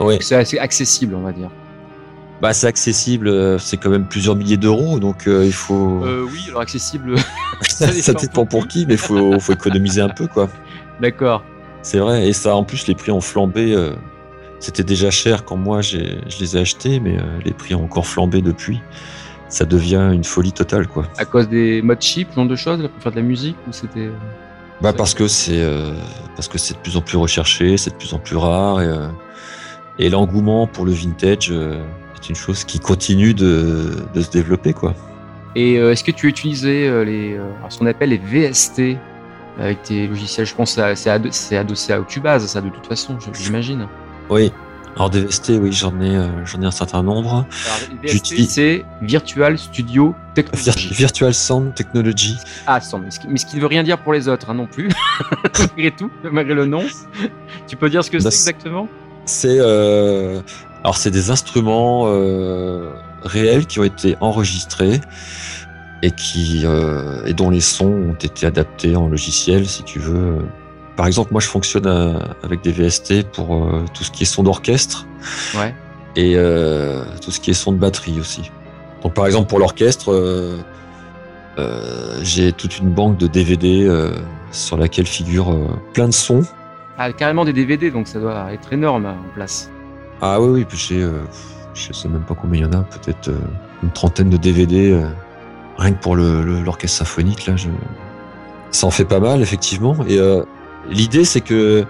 [0.00, 0.18] ouais.
[0.34, 1.50] assez accessible, on va dire.
[2.42, 6.04] Bah, c'est accessible, euh, c'est quand même plusieurs milliers d'euros, donc il faut.
[6.04, 7.14] oui, alors accessible.
[7.62, 10.48] ça, dépend pour qui, mais il faut, faut économiser un peu, quoi.
[11.00, 11.42] D'accord.
[11.82, 13.74] C'est vrai, et ça, en plus, les prix ont flambé.
[14.62, 15.98] C'était déjà cher quand moi je
[16.38, 18.80] les ai achetés, mais euh, les prix ont encore flambé depuis.
[19.48, 21.04] Ça devient une folie totale, quoi.
[21.18, 23.72] À cause des modes cheap, ce genre de choses, pour faire de la musique, ou
[23.72, 24.12] c'était euh,
[24.80, 25.90] Bah parce que c'est euh,
[26.36, 28.88] parce que c'est de plus en plus recherché, c'est de plus en plus rare, et,
[29.98, 31.52] et l'engouement pour le vintage
[32.22, 34.94] est une chose qui continue de, de se développer, quoi.
[35.54, 38.96] Et est-ce que tu utilisais les, ce qu'on appelle les VST
[39.60, 40.46] avec tes logiciels?
[40.46, 41.10] Je pense que c'est
[41.56, 43.86] adossé à Cubase, ça de toute façon, j'imagine.
[44.30, 44.50] Oui.
[44.96, 47.46] Alors DVST, oui, j'en ai, euh, j'en ai un certain nombre.
[48.02, 50.88] J'utilise c'est Virtual Studio Technology.
[50.92, 52.36] Virtual Sound Technology.
[52.66, 53.04] Ah, sound.
[53.28, 54.90] Mais ce qui ne veut rien dire pour les autres hein, non plus,
[55.58, 56.84] malgré tout, malgré le nom.
[57.66, 58.86] Tu peux dire ce que bah, c'est exactement?
[59.24, 60.42] C'est euh,
[60.82, 62.90] alors c'est des instruments euh,
[63.22, 65.00] réels qui ont été enregistrés
[66.02, 66.64] et qui
[67.26, 70.38] et dont les sons ont été adaptés en logiciel, si tu veux
[70.96, 74.26] par exemple, moi, je fonctionne euh, avec des VST pour euh, tout ce qui est
[74.26, 75.06] son d'orchestre.
[75.54, 75.74] Ouais.
[76.16, 78.50] Et euh, tout ce qui est son de batterie aussi.
[79.02, 80.60] Donc, par exemple, pour l'orchestre,
[82.22, 83.90] j'ai toute une banque de DVD
[84.52, 85.58] sur laquelle figurent
[85.94, 86.44] plein de sons.
[86.98, 89.70] Ah, carrément des DVD, donc ça doit être énorme en place.
[90.22, 91.06] Ah oui, oui, puis j'ai,
[91.74, 93.30] je sais même pas combien il y en a, peut-être
[93.82, 94.98] une trentaine de DVD,
[95.76, 97.68] rien que pour l'orchestre symphonique, là, je...
[98.70, 99.96] ça en fait pas mal, effectivement.
[100.08, 100.18] Et
[100.88, 101.84] L'idée, c'est que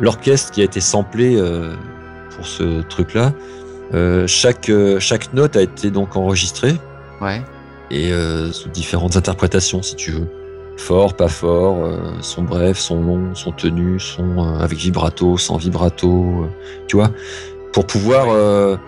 [0.00, 1.74] l'orchestre qui a été samplé euh,
[2.34, 3.32] pour ce truc-là,
[3.92, 6.74] euh, chaque, euh, chaque note a été donc enregistrée.
[7.20, 7.42] Ouais.
[7.90, 8.10] Et
[8.50, 10.26] sous différentes interprétations, si tu veux.
[10.78, 11.88] Fort, pas fort,
[12.22, 16.48] son bref, son long, son tenu, son avec vibrato, sans vibrato,
[16.88, 17.10] tu vois,
[17.74, 18.78] pour pouvoir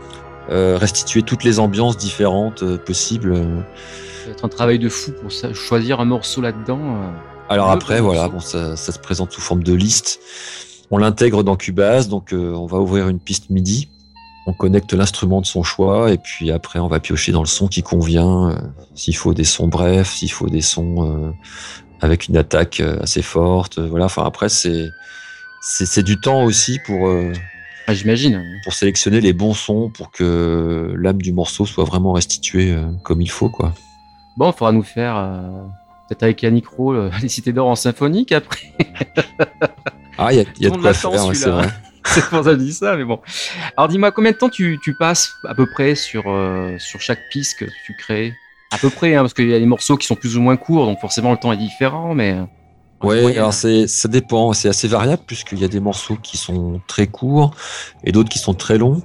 [0.48, 3.34] restituer toutes les ambiances différentes possibles.
[3.34, 6.80] Ça va être un travail de fou pour choisir un morceau là-dedans.
[7.48, 10.20] Alors après, voilà, bon, ça, ça, se présente sous forme de liste.
[10.90, 13.88] On l'intègre dans Cubase, donc euh, on va ouvrir une piste MIDI.
[14.46, 17.66] On connecte l'instrument de son choix et puis après on va piocher dans le son
[17.66, 18.50] qui convient.
[18.50, 18.56] Euh,
[18.94, 21.32] s'il faut des sons brefs, s'il faut des sons euh,
[22.00, 24.04] avec une attaque assez forte, voilà.
[24.04, 24.88] Enfin après c'est
[25.60, 27.08] c'est du temps aussi pour
[27.88, 28.42] Ah, J'imagine.
[28.64, 33.22] Pour sélectionner les bons sons pour que l'âme du morceau soit vraiment restituée euh, comme
[33.22, 33.72] il faut, quoi.
[34.36, 35.62] Bon, il faudra nous faire, euh,
[36.08, 38.72] peut-être avec Yannick Rowe, les Cités d'Or en symphonique après.
[40.18, 41.68] Ah, il y a, y a de quoi faire, c'est vrai.
[42.06, 43.20] C'est pour ça que je dis ça, mais bon.
[43.76, 47.20] Alors dis-moi, combien de temps tu, tu passes à peu près sur, euh, sur chaque
[47.30, 48.32] piste que tu crées?
[48.70, 50.56] À peu près, hein, parce qu'il y a des morceaux qui sont plus ou moins
[50.56, 52.36] courts, donc forcément le temps est différent, mais.
[53.02, 53.38] Moyenne.
[53.38, 57.06] alors c'est, ça dépend, c'est assez variable puisqu'il y a des morceaux qui sont très
[57.06, 57.54] courts
[58.04, 59.02] et d'autres qui sont très longs.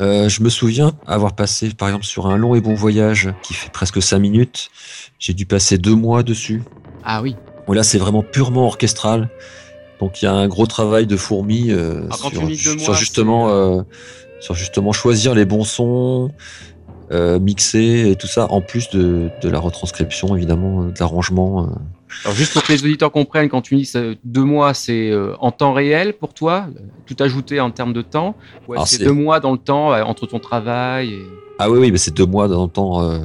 [0.00, 3.54] Euh, je me souviens avoir passé par exemple sur un long et bon voyage qui
[3.54, 4.70] fait presque 5 minutes.
[5.18, 6.62] J'ai dû passer deux mois dessus.
[7.04, 7.36] Ah oui.
[7.66, 9.30] Bon, là, c'est vraiment purement orchestral.
[10.00, 13.82] Donc il y a un gros travail de fourmi euh, quand sur, mois, justement, euh,
[14.40, 16.30] sur justement choisir les bons sons,
[17.12, 21.68] euh, mixer et tout ça, en plus de, de la retranscription évidemment, euh, de l'arrangement.
[22.24, 23.92] Alors juste pour que les auditeurs comprennent, quand tu dis
[24.24, 26.66] deux mois, c'est euh, en temps réel pour toi,
[27.06, 28.36] tout ajouté en termes de temps,
[28.86, 31.26] c'est deux mois dans le temps euh, entre ton travail et...
[31.58, 33.02] Ah oui, oui, mais c'est deux mois dans le temps.
[33.02, 33.18] euh,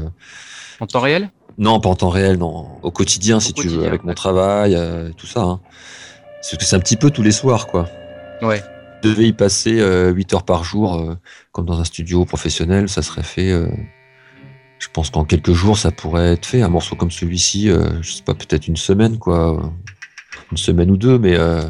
[0.79, 1.29] En temps réel?
[1.57, 2.67] Non, pas en temps réel, non.
[2.83, 5.41] Au quotidien, si tu veux, avec mon travail, euh, tout ça.
[5.41, 5.59] Hein.
[6.41, 7.89] C'est que c'est un petit peu tous les soirs, quoi.
[8.41, 8.61] Ouais.
[9.03, 11.15] Je devais y passer euh, 8 heures par jour,
[11.51, 13.51] comme dans un studio professionnel, ça serait fait.
[14.79, 16.61] Je pense qu'en quelques jours, ça pourrait être fait.
[16.61, 19.71] Un morceau comme celui-ci, euh, je sais pas, peut-être une semaine, quoi.
[20.51, 21.61] Une semaine ou deux, mais euh,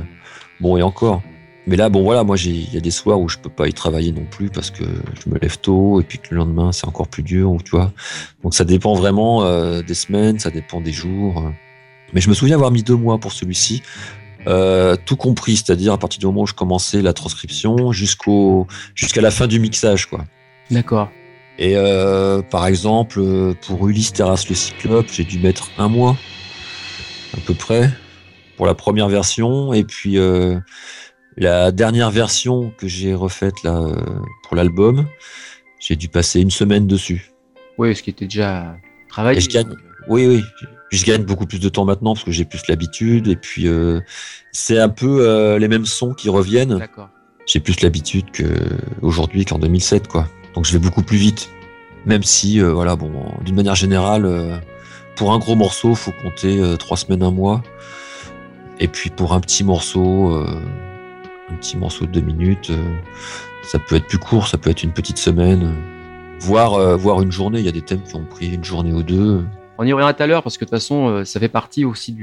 [0.62, 1.22] bon, et encore.
[1.68, 3.74] Mais là, bon, voilà, moi, il y a des soirs où je peux pas y
[3.74, 6.88] travailler non plus parce que je me lève tôt et puis que le lendemain, c'est
[6.88, 7.92] encore plus dur, ou tu vois.
[8.44, 11.44] Donc ça dépend vraiment euh, des semaines, ça dépend des jours.
[12.14, 13.84] Mais je me souviens avoir mis deux mois pour celui-ci.
[14.48, 19.22] Euh, tout compris, c'est-à-dire à partir du moment où je commençais la transcription jusqu'au jusqu'à
[19.22, 20.24] la fin du mixage, quoi.
[20.72, 21.10] D'accord.
[21.60, 26.16] Et euh, par exemple, euh, pour Ulysse Terrasse le Cyclope, j'ai dû mettre un mois,
[27.38, 27.92] à peu près,
[28.56, 29.74] pour la première version.
[29.74, 30.58] Et puis euh,
[31.36, 33.96] la dernière version que j'ai refaite là euh,
[34.44, 35.06] pour l'album,
[35.80, 37.32] j'ai dû passer une semaine dessus.
[37.78, 38.78] Oui, ce qui était déjà
[39.10, 39.38] travaillé.
[39.38, 39.74] Et je gagne.
[40.08, 40.44] Oui, oui.
[40.92, 43.28] Je gagne beaucoup plus de temps maintenant parce que j'ai plus l'habitude.
[43.28, 44.00] Et puis euh,
[44.54, 46.78] c'est un peu euh, les mêmes sons qui reviennent.
[46.78, 47.10] D'accord.
[47.46, 48.46] j'ai plus l'habitude que
[49.02, 50.28] aujourd'hui qu'en 2007 quoi.
[50.60, 51.50] Donc je vais beaucoup plus vite.
[52.06, 53.10] Même si euh, voilà bon
[53.46, 54.58] d'une manière générale euh,
[55.16, 57.64] pour un gros morceau faut compter euh, trois semaines un mois.
[58.82, 60.36] Et puis pour un petit morceau
[61.50, 62.74] un petit morceau de deux minutes
[63.64, 65.76] ça peut être plus court ça peut être une petite semaine
[66.42, 67.60] voire voire une journée.
[67.60, 69.46] Il y a des thèmes qui ont pris une journée ou deux.
[69.78, 72.18] On y reviendra tout à l'heure parce que de toute façon, ça fait partie aussi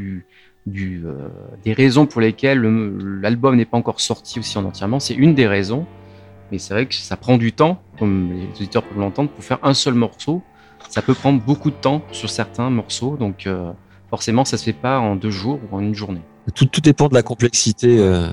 [0.66, 5.00] des raisons pour lesquelles le- l'album n'est pas encore sorti aussi en entièrement.
[5.00, 5.86] C'est une des raisons.
[6.52, 9.58] Mais c'est vrai que ça prend du temps, comme les auditeurs peuvent l'entendre, pour faire
[9.62, 10.42] un seul morceau.
[10.88, 13.16] Ça peut prendre beaucoup de temps sur certains morceaux.
[13.16, 13.72] Donc euh,
[14.10, 16.22] forcément, ça se fait pas en deux jours ou en une journée.
[16.54, 18.28] Tout, tout dépend de la complexité euh,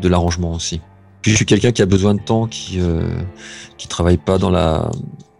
[0.00, 0.80] de, l'arrangement aussi.
[1.22, 3.02] Puis je suis quelqu'un qui a besoin de temps, qui euh,
[3.78, 4.90] qui travaille pas dans la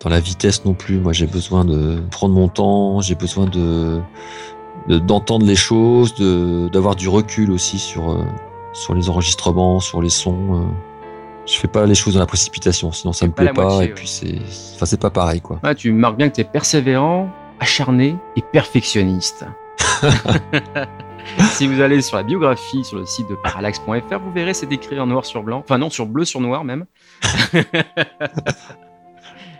[0.00, 0.98] dans la vitesse non plus.
[0.98, 4.00] Moi, j'ai besoin de prendre mon temps, j'ai besoin de
[4.88, 6.14] de- d'entendre les choses,
[6.72, 8.24] d'avoir du recul aussi sur euh,
[8.72, 10.66] sur les enregistrements, sur les sons.
[11.46, 13.62] Je fais pas les choses dans la précipitation, sinon ça me pas plaît la pas.
[13.62, 13.94] moitié, et ouais.
[13.94, 14.38] puis c'est
[14.74, 15.60] enfin c'est pas pareil quoi.
[15.62, 17.30] Ouais, tu marques bien que tu es persévérant,
[17.60, 19.44] acharné et perfectionniste.
[21.52, 24.98] si vous allez sur la biographie sur le site de parallax.fr, vous verrez c'est écrit
[24.98, 25.60] en noir sur blanc.
[25.64, 26.86] Enfin non, sur bleu sur noir même.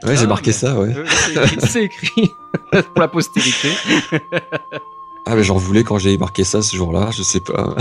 [0.05, 0.95] Ouais, j'ai Ah, marqué ça, ouais.
[0.95, 2.29] Euh, c'est écrit- C'est écrit
[2.71, 3.71] pour la postérité.
[5.27, 7.75] Ah, mais j'en voulais quand j'ai marqué ça ce jour-là, je sais pas.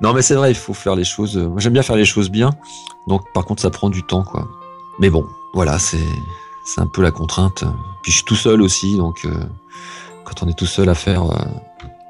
[0.00, 1.36] Non, mais c'est vrai, il faut faire les choses.
[1.36, 2.50] Moi, j'aime bien faire les choses bien.
[3.06, 4.48] Donc, par contre, ça prend du temps, quoi.
[4.98, 6.06] Mais bon, voilà, c'est
[6.64, 7.64] c'est un peu la contrainte.
[8.02, 9.44] Puis, je suis tout seul aussi, donc euh,
[10.24, 11.44] quand on est tout seul à faire euh,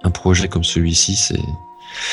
[0.04, 1.44] un projet comme celui-ci, c'est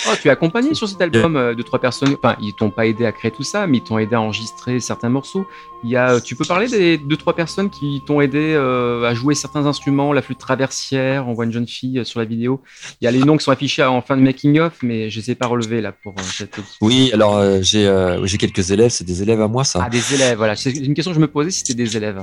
[0.07, 2.15] Oh, tu es accompagné sur cet album euh, de trois personnes.
[2.21, 4.79] Enfin, ils t'ont pas aidé à créer tout ça, mais ils t'ont aidé à enregistrer
[4.79, 5.45] certains morceaux.
[5.83, 9.13] Il y a, tu peux parler des deux trois personnes qui t'ont aidé euh, à
[9.13, 11.27] jouer certains instruments, la flûte traversière.
[11.27, 12.61] On voit une jeune fille euh, sur la vidéo.
[13.01, 15.19] Il y a les noms qui sont affichés en fin de making of, mais je
[15.19, 16.59] les ai pas relevés là pour euh, cette.
[16.81, 17.89] Oui, alors euh, j'ai
[18.23, 19.81] j'ai quelques élèves, c'est des élèves à moi, ça.
[19.85, 20.37] Ah, des élèves.
[20.37, 22.21] Voilà, c'est une question que je me posais si c'était des élèves.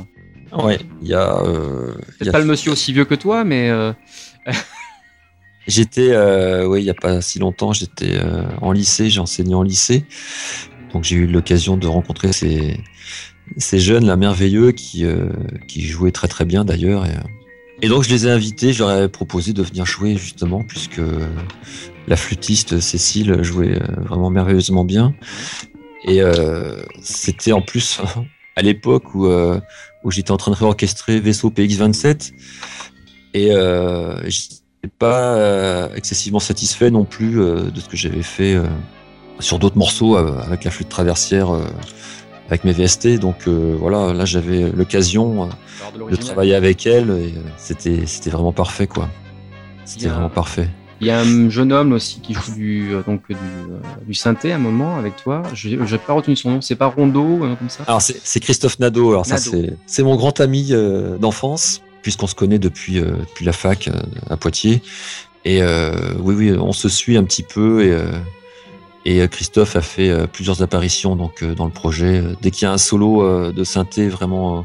[0.53, 1.35] Ouais, il y a.
[2.19, 3.71] Peut-être a- pas le monsieur aussi vieux que toi, mais
[5.66, 9.55] J'étais, euh, oui, il y a pas si longtemps, j'étais euh, en lycée, j'ai enseigné
[9.55, 10.05] en lycée,
[10.92, 12.79] donc j'ai eu l'occasion de rencontrer ces
[13.59, 15.29] ces jeunes là merveilleux qui euh,
[15.68, 17.05] qui jouaient très très bien d'ailleurs.
[17.07, 20.16] Et, euh, et donc je les ai invités, je leur ai proposé de venir jouer
[20.16, 21.00] justement puisque
[22.07, 25.14] la flûtiste Cécile jouait euh, vraiment merveilleusement bien.
[26.05, 28.00] Et euh, c'était en plus
[28.57, 29.29] à l'époque où
[30.05, 32.33] où j'étais en train de réorchestrer Vaisseau PX27
[33.35, 34.16] et euh,
[34.88, 38.64] pas euh, excessivement satisfait non plus euh, de ce que j'avais fait euh,
[39.40, 41.49] sur d'autres morceaux avec la flûte traversière
[42.49, 43.18] avec mes VST.
[43.18, 45.51] Donc voilà, là j'avais l'occasion
[46.11, 49.11] de, travailler avec elle et c'était c'était vraiment parfait quoi.
[49.85, 50.70] C'était vraiment parfait.
[51.03, 53.37] Il y a un jeune homme aussi qui joue du, donc, du,
[54.07, 55.42] du synthé à un moment avec toi.
[55.53, 56.61] Je n'ai pas retenu son nom.
[56.62, 57.85] C'est pas Rondo, comme ça?
[57.87, 59.11] Alors, c'est Christophe Nadeau.
[59.11, 60.72] Alors, ça, c'est mon grand ami
[61.20, 63.90] d'enfance, puisqu'on se connaît depuis, depuis la fac
[64.31, 64.81] à Poitiers.
[65.45, 65.61] Et
[66.21, 67.85] oui, oui, on se suit un petit peu.
[69.05, 72.23] Et, et Christophe a fait plusieurs apparitions donc, dans le projet.
[72.42, 74.64] Dès qu'il y a un solo de synthé vraiment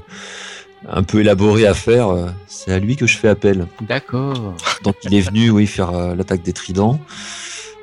[0.88, 3.68] un peu élaboré à faire, euh, c'est à lui que je fais appel.
[3.82, 4.56] D'accord.
[4.84, 7.00] Donc il est venu, oui, faire euh, l'attaque des tridents.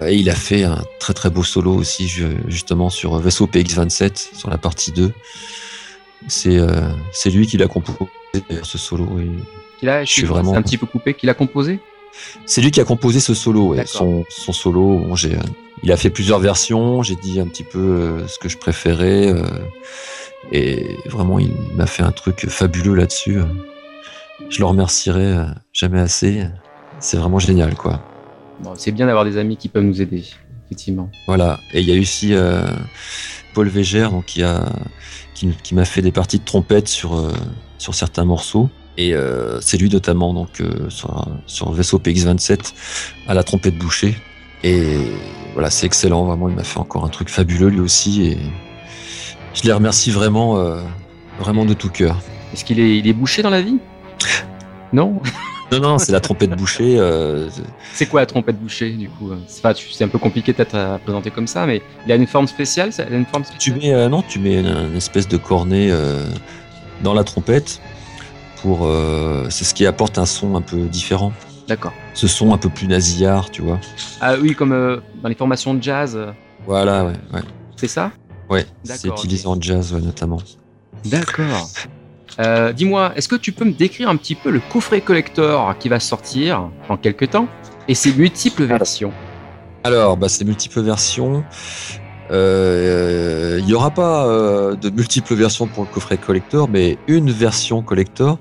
[0.07, 2.09] Et il a fait un très très beau solo aussi,
[2.47, 5.13] justement sur Vaisseau PX27, sur la partie 2.
[6.29, 7.99] C'est euh, c'est lui qui l'a composé,
[8.63, 9.19] ce solo.
[9.83, 11.81] Et a, je suis vraiment un petit peu coupé, qui l'a composé
[12.47, 14.99] C'est lui qui a composé ce solo, son, son solo.
[14.99, 15.15] Bon,
[15.83, 19.33] il a fait plusieurs versions, j'ai dit un petit peu ce que je préférais.
[20.53, 23.39] Et vraiment, il m'a fait un truc fabuleux là-dessus.
[24.49, 26.47] Je le remercierai jamais assez.
[27.01, 28.01] C'est vraiment génial, quoi.
[28.75, 30.25] c'est bien d'avoir des amis qui peuvent nous aider,
[30.67, 31.11] effectivement.
[31.27, 31.61] Voilà.
[31.73, 32.67] Et il y a aussi euh,
[33.55, 34.65] Paul Végère, donc, qui a
[35.63, 37.33] qui, m'a fait des parties de trompette sur euh,
[37.79, 38.69] sur certains morceaux.
[38.97, 42.75] Et euh, c'est lui notamment donc sur, sur Vaisseau PX27
[43.29, 44.17] à la trompette bouchée.
[44.65, 44.99] Et
[45.55, 46.25] voilà, c'est excellent.
[46.25, 48.27] Vraiment, il m'a fait encore un truc fabuleux lui aussi.
[48.27, 48.39] Et
[49.55, 50.81] je les remercie vraiment, euh,
[51.39, 52.21] vraiment de tout cœur.
[52.53, 53.79] Est-ce qu'il est, il est bouché dans la vie?
[54.93, 55.21] Non?
[55.71, 56.99] Non, non, c'est la trompette bouchée.
[56.99, 57.51] Euh,
[57.93, 59.33] c'est quoi la trompette bouchée, du coup?
[59.47, 62.91] C'est un peu compliqué peut-être à présenter comme ça, mais il a une forme spéciale,
[62.91, 65.91] ça a une forme Tu mets, euh, non, tu mets une, espèce de cornet
[67.03, 67.81] dans la trompette
[68.63, 68.89] pour.
[69.51, 71.33] c'est ce qui apporte un son un peu différent.
[71.69, 71.93] D'accord.
[72.15, 73.79] Ce son un peu plus nasillard, tu vois.
[74.21, 76.19] Ah oui, comme dans les formations de jazz.
[76.67, 77.13] Voilà, ouais.
[77.33, 77.43] ouais.
[77.77, 78.11] C'est ça?
[78.51, 80.41] Ouais, c'est utilisé en jazz notamment.
[81.05, 81.69] D'accord.
[82.41, 85.89] Euh, dis-moi, est-ce que tu peux me décrire un petit peu le coffret collector qui
[85.89, 87.49] va sortir en quelques temps
[87.89, 89.13] et ses multiples versions?
[89.85, 91.99] Alors, bah, ces multiples versions, euh,
[92.31, 97.83] il n'y aura pas euh, de multiples versions pour le coffret collector, mais une version
[97.83, 98.39] collector,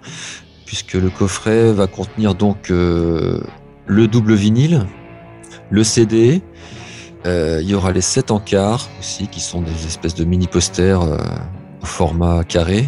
[0.65, 3.41] puisque le coffret va contenir donc le
[3.87, 4.85] double vinyle,
[5.69, 6.41] le CD,
[7.27, 11.01] euh, il y aura les 7 encarts aussi, qui sont des espèces de mini posters
[11.01, 11.17] euh,
[11.81, 12.87] au format carré.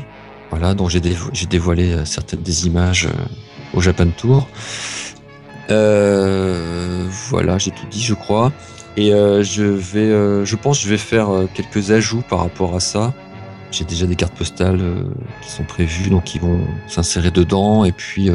[0.50, 1.02] Voilà, donc j'ai
[1.46, 3.10] dévoilé euh, certaines des images
[3.74, 4.48] au Japan Tour.
[5.68, 8.52] voilà, j'ai tout dit, je crois.
[8.98, 13.14] Et je vais, je pense, je vais faire quelques ajouts par rapport à ça.
[13.72, 14.82] J'ai déjà des cartes postales
[15.42, 17.86] qui sont prévues, donc ils vont s'insérer dedans.
[17.86, 18.30] Et puis,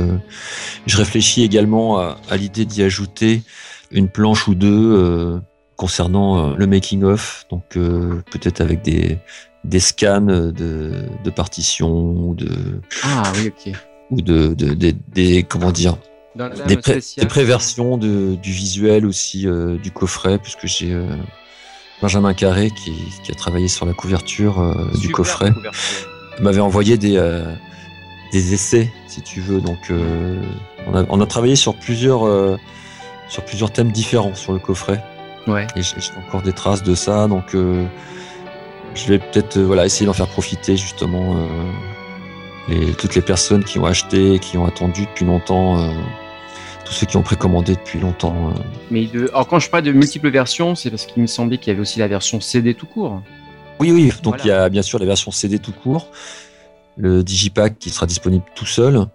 [0.86, 3.42] je réfléchis également à, à l'idée d'y ajouter
[3.90, 5.42] une planche ou deux
[5.76, 9.18] concernant euh, le making of, donc euh, peut-être avec des
[9.64, 13.72] des scans de, de partitions ou de ah oui ok
[14.10, 15.96] ou de, de, des comment dire
[16.34, 20.96] des, pré, des préversions de, du visuel aussi euh, du coffret puisque j'ai
[22.02, 22.92] Benjamin Carré qui,
[23.22, 25.52] qui, a travaillé sur la couverture du coffret
[26.40, 27.20] m'avait envoyé des
[28.32, 29.60] des essais si tu veux.
[29.60, 29.78] Donc
[30.86, 32.58] on a, on a travaillé sur plusieurs
[33.28, 35.02] sur plusieurs thèmes différents sur le coffret.
[35.46, 35.66] Ouais.
[35.76, 37.84] Et j'ai encore des traces de ça, donc euh,
[38.94, 41.46] je vais peut-être euh, voilà essayer d'en faire profiter justement euh,
[42.68, 45.92] les, toutes les personnes qui ont acheté, qui ont attendu depuis longtemps,
[46.85, 48.52] tous ceux qui ont précommandé depuis longtemps.
[48.90, 51.68] Mais de, alors quand je parle de multiples versions, c'est parce qu'il me semblait qu'il
[51.68, 53.22] y avait aussi la version CD tout court.
[53.80, 54.12] Oui, oui.
[54.22, 56.08] Donc il y a bien sûr la version CD tout court,
[56.96, 59.06] le digipack qui sera disponible tout seul,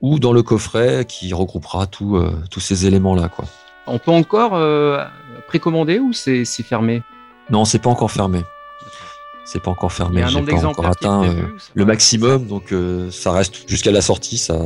[0.00, 3.44] ou dans le coffret qui regroupera tous ces éléments là, quoi.
[3.86, 4.58] On peut encore
[5.48, 7.02] précommandé ou c'est fermé?
[7.50, 8.40] Non, c'est pas encore fermé.
[9.44, 10.24] C'est pas encore fermé.
[10.26, 14.38] J'ai pas encore atteint euh, le maximum, donc euh, ça reste jusqu'à la sortie.
[14.38, 14.58] Ça,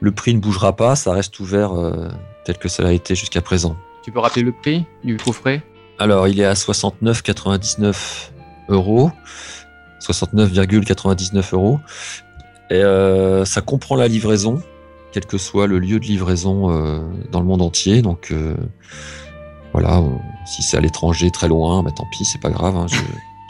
[0.00, 2.08] le prix ne bougera pas, ça reste ouvert euh,
[2.44, 3.76] tel que ça a été jusqu'à présent.
[4.02, 5.62] Tu peux rappeler le prix du coffret
[5.98, 8.30] Alors, il est à 69,99
[8.68, 9.12] euros,
[10.00, 11.78] 69,99 euros,
[12.70, 12.82] et
[13.46, 14.60] ça comprend la livraison,
[15.12, 16.68] quel que soit le lieu de livraison
[17.30, 18.00] dans le monde entier.
[18.00, 18.32] Donc
[19.72, 20.02] voilà,
[20.46, 22.76] si c'est à l'étranger, très loin, bah, tant pis, c'est pas grave.
[22.76, 22.96] Hein, je,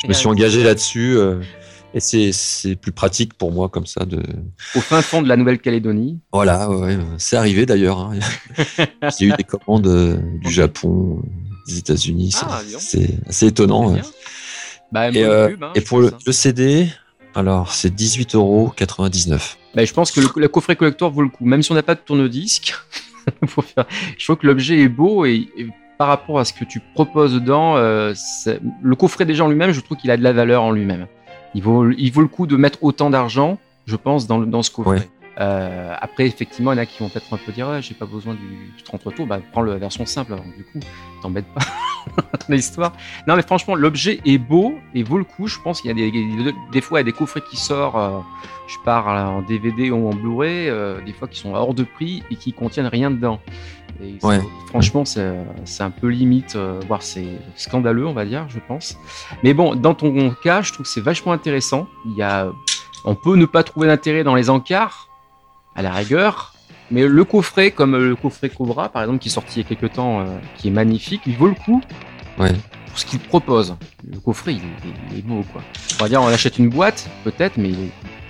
[0.09, 1.16] me suis engagé là-dessus.
[1.16, 1.40] Euh,
[1.92, 4.22] et c'est plus pratique pour moi comme ça de.
[4.76, 6.20] Au fin fond de la Nouvelle-Calédonie.
[6.32, 7.98] Voilà, ouais, c'est arrivé d'ailleurs.
[7.98, 8.12] Hein.
[9.18, 11.20] J'ai eu des commandes euh, du Japon,
[11.66, 12.34] des États-Unis.
[12.42, 13.96] Ah, c'est assez étonnant.
[14.92, 16.88] Bah, et, euh, hein, et, pour le, le, CD,
[17.34, 18.72] alors c'est 18,99 euros.
[19.74, 21.94] Bah, je pense que le, coffret collector vaut le coup, même si on n'a pas
[21.94, 22.74] de tourne-disque.
[23.42, 25.48] je trouve que l'objet est beau et
[26.01, 29.98] par rapport à ce que tu proposes dedans, le coffret déjà en lui-même, je trouve
[29.98, 31.07] qu'il a de la valeur en lui-même.
[31.55, 34.70] Il vaut, il vaut le coup de mettre autant d'argent, je pense, dans, dans ce
[34.70, 35.11] coffret.
[35.38, 37.94] Euh, après, effectivement, il y en a qui vont peut-être un peu dire ouais, j'ai
[37.94, 40.80] pas besoin du, du 30 tours, bah, prends la version simple, alors, du coup,
[41.22, 41.61] t'embête pas
[42.48, 42.92] dans l'histoire.
[43.26, 45.48] Non, mais franchement, l'objet est beau et vaut le coup.
[45.48, 47.96] Je pense qu'il y a des, des, fois, il y a des coffrets qui sortent,
[47.96, 48.20] euh,
[48.68, 52.22] je pars en DVD ou en Blu-ray, euh, des fois qui sont hors de prix
[52.30, 53.40] et qui contiennent rien dedans.
[54.03, 54.18] Et
[54.68, 57.26] Franchement, c'est un peu limite, euh, voire c'est
[57.57, 58.96] scandaleux, on va dire, je pense.
[59.42, 61.86] Mais bon, dans ton cas, je trouve que c'est vachement intéressant.
[62.07, 62.51] Il y a,
[63.05, 65.09] on peut ne pas trouver d'intérêt dans les encarts,
[65.74, 66.55] à la rigueur.
[66.90, 69.68] Mais le coffret, comme le coffret Cobra, par exemple, qui est sorti il y a
[69.68, 70.24] quelques temps, euh,
[70.57, 71.80] qui est magnifique, il vaut le coup.
[72.38, 72.53] Ouais.
[72.86, 73.76] Pour ce qu'il propose.
[74.09, 75.62] Le coffret, il est, beau, quoi.
[75.98, 77.70] On va dire, on achète une boîte, peut-être, mais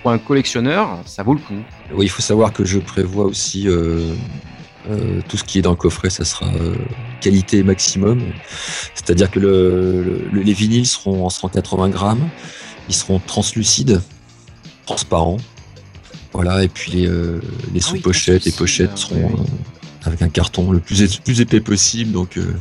[0.02, 1.54] pour un collectionneur, ça vaut le coup.
[1.92, 4.12] Oui, il faut savoir que je prévois aussi euh,
[4.88, 6.50] euh, tout ce qui est dans le coffret, ça sera
[7.20, 8.22] qualité maximum.
[8.94, 12.28] C'est-à-dire que le, les vinyles seront en 180 grammes,
[12.88, 14.00] ils seront translucides,
[14.86, 15.38] transparents.
[16.32, 17.40] Voilà, et puis les, euh,
[17.74, 22.12] les ah sous-pochettes, les pochettes seront euh, avec un carton le plus, plus épais possible.
[22.12, 22.54] Donc euh,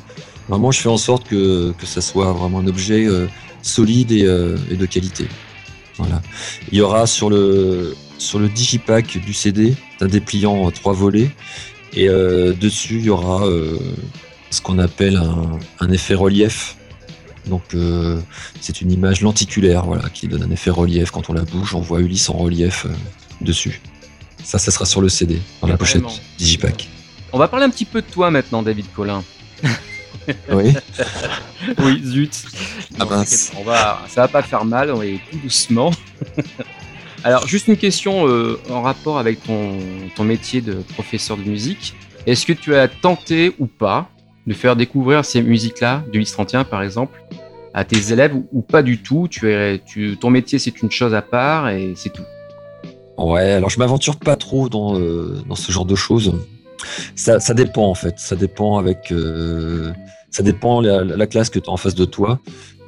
[0.48, 3.08] vraiment, je fais en sorte que, que ça soit vraiment un objet
[3.62, 4.22] solide et,
[4.72, 5.28] et, de qualité.
[5.98, 6.22] Voilà.
[6.72, 11.30] Il y aura sur le, sur le digipack du CD un dépliant trois volets.
[11.94, 13.44] Et dessus, il y aura
[14.50, 16.78] ce qu'on appelle un, un, effet relief.
[17.48, 17.76] Donc
[18.62, 21.12] c'est une image lenticulaire voilà, qui donne un effet relief.
[21.12, 22.86] Quand on la bouge, on voit Ulysse en relief
[23.42, 23.82] dessus.
[24.44, 26.04] Ça, ça sera sur le CD, dans la pochette
[26.38, 26.88] Digipack.
[27.32, 29.24] On va parler un petit peu de toi maintenant, David Collin.
[30.52, 30.74] oui.
[31.80, 32.46] oui, zut.
[33.00, 33.52] Ah mince.
[33.58, 35.92] On va, ça va pas faire mal, on est tout doucement.
[37.24, 41.94] Alors, juste une question euh, en rapport avec ton, métier de professeur de musique.
[42.26, 44.10] Est-ce que tu as tenté ou pas
[44.48, 47.22] de faire découvrir ces musiques-là, du Lys 31 par exemple,
[47.74, 49.28] à tes élèves ou, pas du tout?
[49.30, 49.82] Tu es,
[50.20, 52.24] Ton métier, c'est une chose à part et c'est tout.
[53.18, 56.34] Ouais, alors je m'aventure pas trop dans, euh, ce genre de choses.
[57.16, 58.18] Ça, dépend en fait.
[58.18, 59.12] Ça dépend avec.
[59.12, 59.92] Euh,
[60.32, 62.40] ça dépend la classe que tu as en face de toi.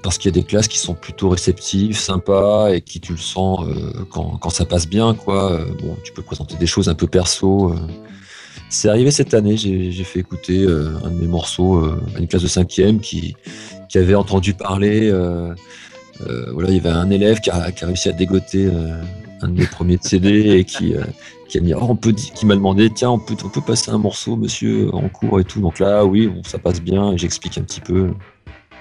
[0.03, 3.17] Parce qu'il y a des classes qui sont plutôt réceptives, sympas et qui tu le
[3.19, 5.13] sens euh, quand, quand, ça passe bien.
[5.13, 5.59] quoi.
[5.81, 7.75] bon, tu peux présenter des choses un peu perso.
[8.69, 11.83] C'est arrivé cette année, j'ai fait écouter un de mes morceaux
[12.15, 13.35] à une classe de cinquième qui,
[13.89, 15.11] qui avait entendu parler.
[16.53, 18.69] voilà, il y avait un élève qui a, qui a réussi à dégoter
[19.43, 21.03] un de mes premiers CD et qui, euh,
[21.47, 23.97] qui a oh, on peut, qui m'a demandé, tiens, on peut, on peut passer un
[23.97, 25.61] morceau, monsieur, en cours et tout.
[25.61, 28.11] Donc là, oui, bon, ça passe bien et j'explique un petit peu.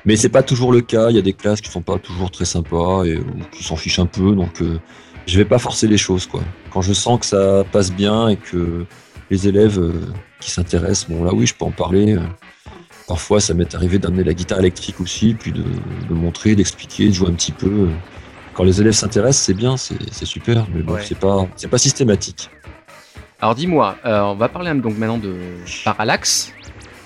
[0.04, 1.10] Mais c'est pas toujours le cas.
[1.10, 3.18] Il y a des classes qui sont pas toujours très sympas et
[3.52, 4.34] qui s'en fichent un peu.
[4.34, 4.78] Donc, euh,
[5.26, 6.40] je vais pas forcer les choses, quoi.
[6.70, 8.86] Quand je sens que ça passe bien et que
[9.30, 9.92] les élèves euh,
[10.40, 12.16] qui s'intéressent, bon, là, oui, je peux en parler.
[13.06, 15.62] Parfois, ça m'est arrivé d'amener la guitare électrique aussi, puis de,
[16.08, 17.88] de montrer, d'expliquer, de jouer un petit peu
[18.60, 22.50] quand les élèves s'intéressent, c'est bien, c'est super, mais bon, c'est pas, pas systématique.
[23.40, 25.34] Alors dis-moi, euh, on va parler donc maintenant de
[25.82, 26.52] parallaxe.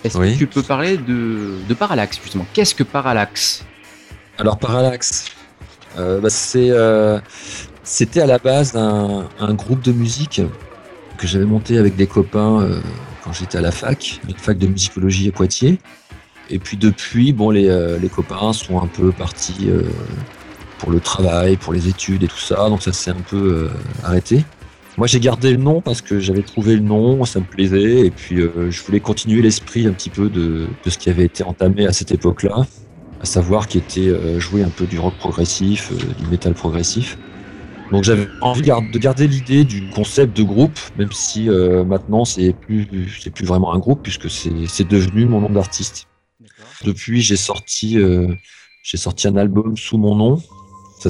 [0.04, 2.46] Est-ce que tu peux parler de, de parallaxe justement?
[2.52, 3.64] Qu'est-ce que parallaxe
[4.38, 5.26] Alors parallaxe,
[5.98, 7.18] euh, bah, c'est, euh,
[7.82, 10.42] c'était à la base un, un, groupe de musique
[11.16, 12.68] que j'avais monté avec des copains
[13.22, 15.78] quand j'étais à la fac, la fac de musicologie à Poitiers.
[16.50, 19.70] Et puis depuis, bon, les, les copains sont un peu partis
[20.84, 22.68] pour le travail, pour les études et tout ça.
[22.68, 24.44] Donc ça s'est un peu euh, arrêté.
[24.96, 28.10] Moi j'ai gardé le nom parce que j'avais trouvé le nom, ça me plaisait et
[28.10, 31.42] puis euh, je voulais continuer l'esprit un petit peu de, de, ce qui avait été
[31.42, 32.66] entamé à cette époque-là,
[33.20, 37.18] à savoir qui était euh, jouer un peu du rock progressif, du métal progressif.
[37.90, 42.88] Donc j'avais envie de garder l'idée du concept de groupe, même si maintenant c'est plus
[43.20, 46.06] c'est plus vraiment un groupe puisque c'est devenu mon nom d'artiste.
[46.84, 47.98] Depuis j'ai sorti
[48.82, 50.40] j'ai sorti un album sous mon nom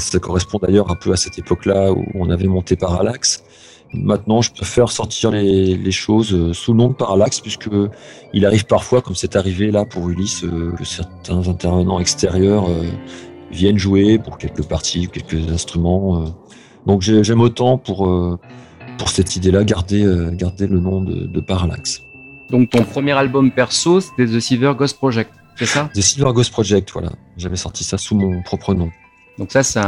[0.01, 3.44] ça, correspond d'ailleurs un peu à cette époque-là où on avait monté Parallax.
[3.95, 7.71] Maintenant, je préfère sortir les, choses euh, sous le nom de Parallax, puisque
[8.33, 12.83] il arrive parfois, comme c'est arrivé là pour Ulysse, euh, que certains intervenants extérieurs euh,
[13.51, 16.25] viennent jouer pour quelques parties, quelques instruments.
[16.87, 18.39] Donc j'aime autant pour,
[18.99, 22.03] pour cette idée-là garder, garder le nom de, de Parallax.
[22.51, 25.89] Donc ton premier album perso, c'était The Silver Ghost Project, c'est ça?
[25.95, 27.13] The Silver Ghost Project, voilà.
[27.37, 28.91] J'avais sorti ça sous mon propre nom.
[29.39, 29.81] Donc ça, c'est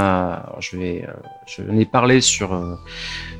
[0.60, 1.12] je vais, euh,
[1.46, 2.74] je l'ai parlé sur euh,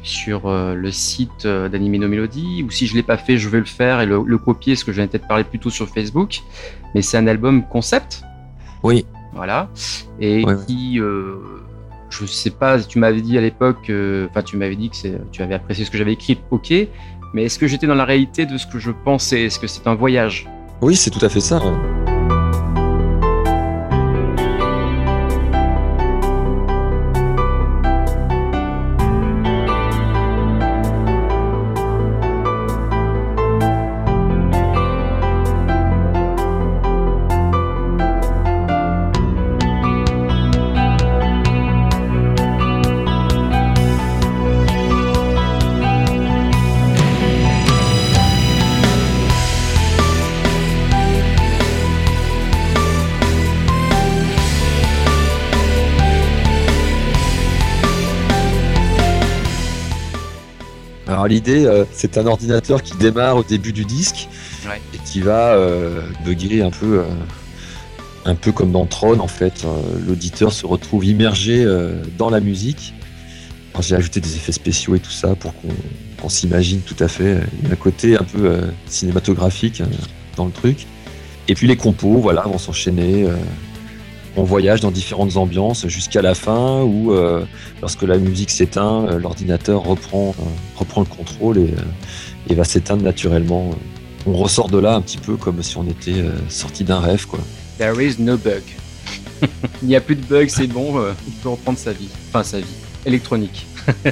[0.02, 3.64] sur euh, le site d'Animino Melody, ou si je l'ai pas fait, je vais le
[3.64, 6.40] faire et le, copier, parce que je vais peut-être parler plutôt sur Facebook.
[6.94, 8.22] Mais c'est un album concept.
[8.82, 9.04] Oui.
[9.34, 9.68] Voilà.
[10.20, 13.90] Et qui, je sais pas, tu m'avais dit à l'époque,
[14.30, 14.96] enfin tu m'avais dit que
[15.32, 16.72] tu avais apprécié ce que j'avais écrit, ok.
[17.34, 19.42] Mais est-ce que j'étais dans la réalité de ce que je pensais?
[19.42, 20.48] Est-ce que c'est un voyage?
[20.80, 21.60] Oui, c'est tout à fait ça.
[61.28, 64.28] L'idée, euh, c'est un ordinateur qui démarre au début du disque
[64.94, 67.04] et qui va euh, bugger un peu, euh,
[68.24, 69.64] un peu comme dans Tron en fait.
[70.06, 71.66] L'auditeur se retrouve immergé
[72.18, 72.94] dans la musique.
[73.80, 77.40] J'ai ajouté des effets spéciaux et tout ça pour qu'on s'imagine tout à fait.
[77.60, 79.82] Il y a un côté un peu cinématographique
[80.36, 80.86] dans le truc.
[81.48, 83.26] Et puis les compos, voilà, vont s'enchaîner
[84.36, 87.44] on voyage dans différentes ambiances jusqu'à la fin où euh,
[87.80, 90.42] lorsque la musique s'éteint, euh, l'ordinateur reprend, euh,
[90.76, 93.70] reprend le contrôle et, va s'éteindre naturellement.
[94.26, 97.26] On ressort de là un petit peu comme si on était sorti d'un rêve.
[97.26, 97.40] Quoi.
[97.78, 98.62] There is no bug.
[99.82, 100.94] il n'y a plus de bug, c'est bon,
[101.26, 102.08] il peut reprendre sa vie.
[102.28, 102.66] Enfin sa vie
[103.04, 103.66] électronique.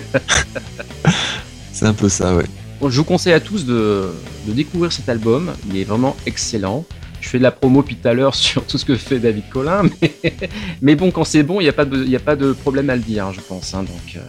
[1.72, 2.44] c'est un peu ça, ouais.
[2.82, 4.12] je vous conseille à tous de,
[4.46, 5.52] de découvrir cet album.
[5.68, 6.84] Il est vraiment excellent
[7.24, 9.48] je fais de la promo depuis tout à l'heure sur tout ce que fait David
[9.48, 9.84] Collin,
[10.82, 12.96] mais, bon, quand c'est bon, il n'y a, pas de, a pas de problème à
[12.96, 13.74] le dire, je pense.
[13.74, 14.20] Hein, donc, euh,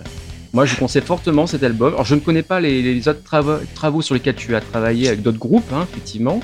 [0.53, 1.93] moi, je conseille fortement cet album.
[1.93, 3.21] Alors, je ne connais pas les, autres
[3.75, 6.39] travaux, sur lesquels tu as travaillé avec d'autres groupes, hein, effectivement.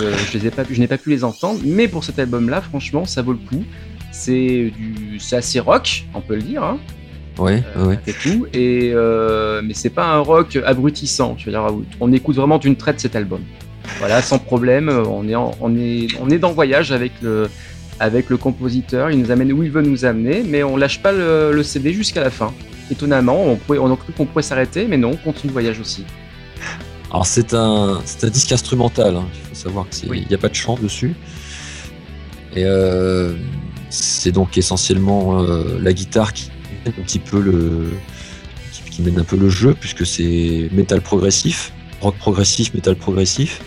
[0.00, 0.38] Euh, je
[0.78, 3.64] n'ai pas pu les entendre, mais pour cet album-là, franchement, ça vaut le coup.
[4.10, 4.72] C'est
[5.32, 6.64] assez rock, on peut le dire.
[6.64, 6.78] Hein.
[7.38, 7.98] Ouais, euh, ouais.
[8.08, 8.46] Et tout.
[8.52, 8.92] Et
[9.62, 11.36] mais c'est pas un rock abrutissant.
[11.38, 11.64] Je veux dire,
[12.00, 13.42] on écoute vraiment d'une traite cet album.
[13.98, 14.88] Voilà, sans problème.
[14.88, 17.48] On est, on est, on est dans voyage avec le,
[18.00, 19.10] avec le compositeur.
[19.10, 22.20] Il nous amène où il veut nous amener, mais on lâche pas le, CD jusqu'à
[22.20, 22.52] la fin.
[22.90, 25.80] Étonnamment, on, pourrait, on a cru qu'on pourrait s'arrêter, mais non, on continue le voyage
[25.80, 26.04] aussi.
[27.10, 29.16] Alors c'est un, un disque instrumental.
[29.16, 29.26] Hein.
[29.34, 31.14] Il faut savoir qu'il n'y a pas de chant dessus.
[32.54, 33.34] Et euh,
[33.90, 36.50] c'est donc essentiellement euh, la guitare qui
[36.84, 37.90] mène un petit peu le,
[38.90, 43.60] qui mène un peu le jeu, puisque c'est métal progressif, rock progressif, métal progressif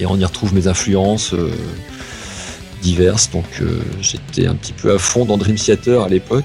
[0.00, 1.50] et on y retrouve mes influences euh,
[2.82, 3.30] diverses.
[3.30, 6.44] Donc euh, j'étais un petit peu à fond dans Dream Theater à l'époque.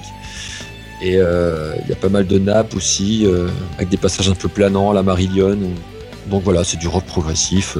[1.00, 3.24] Et euh, il y a pas mal de nappes aussi,
[3.76, 5.56] avec des passages un peu planants, la Marillion.
[6.26, 7.78] Donc voilà, c'est du rock progressif,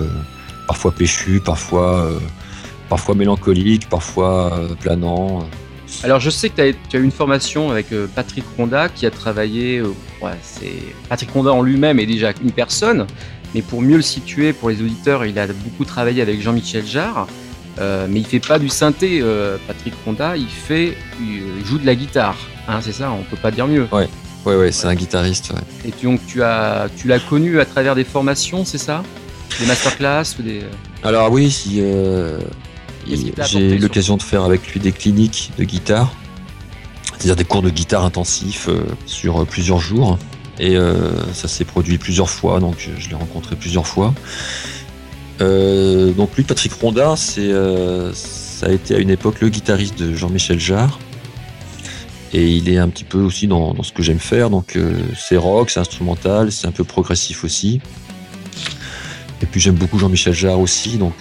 [0.68, 2.08] parfois péchu, parfois,
[2.88, 5.44] parfois mélancolique, parfois planant.
[6.04, 9.82] Alors je sais que tu as, eu une formation avec Patrick Ronda qui a travaillé.
[11.08, 13.04] Patrick Ronda en lui-même est déjà une personne,
[13.54, 17.26] mais pour mieux le situer pour les auditeurs, il a beaucoup travaillé avec Jean-Michel Jarre.
[17.80, 21.86] Euh, mais il fait pas du synthé, euh, Patrick Ronda, il fait, il joue de
[21.86, 22.36] la guitare.
[22.66, 23.86] Hein, c'est ça, on peut pas dire mieux.
[23.92, 24.08] Ouais,
[24.44, 25.52] ouais, ouais, c'est un guitariste.
[25.84, 29.04] Et donc tu as, tu l'as connu à travers des formations, c'est ça?
[29.60, 30.62] Des masterclass ou des.
[31.04, 32.40] Alors oui, euh,
[33.06, 36.12] j'ai eu l'occasion de faire avec lui des cliniques de guitare,
[37.12, 38.68] c'est-à-dire des cours de guitare intensifs
[39.06, 40.18] sur plusieurs jours.
[40.58, 44.12] Et euh, ça s'est produit plusieurs fois, donc je, l'ai rencontré plusieurs fois.
[45.40, 49.98] Euh, donc lui, Patrick Ronda, c'est, euh, ça a été à une époque le guitariste
[49.98, 50.98] de Jean-Michel Jarre.
[52.32, 54.50] Et il est un petit peu aussi dans, ce que j'aime faire.
[54.50, 54.76] Donc
[55.16, 57.80] c'est rock, c'est instrumental, c'est un peu progressif aussi.
[59.40, 61.14] Et puis j'aime beaucoup Jean-Michel Jarre aussi, donc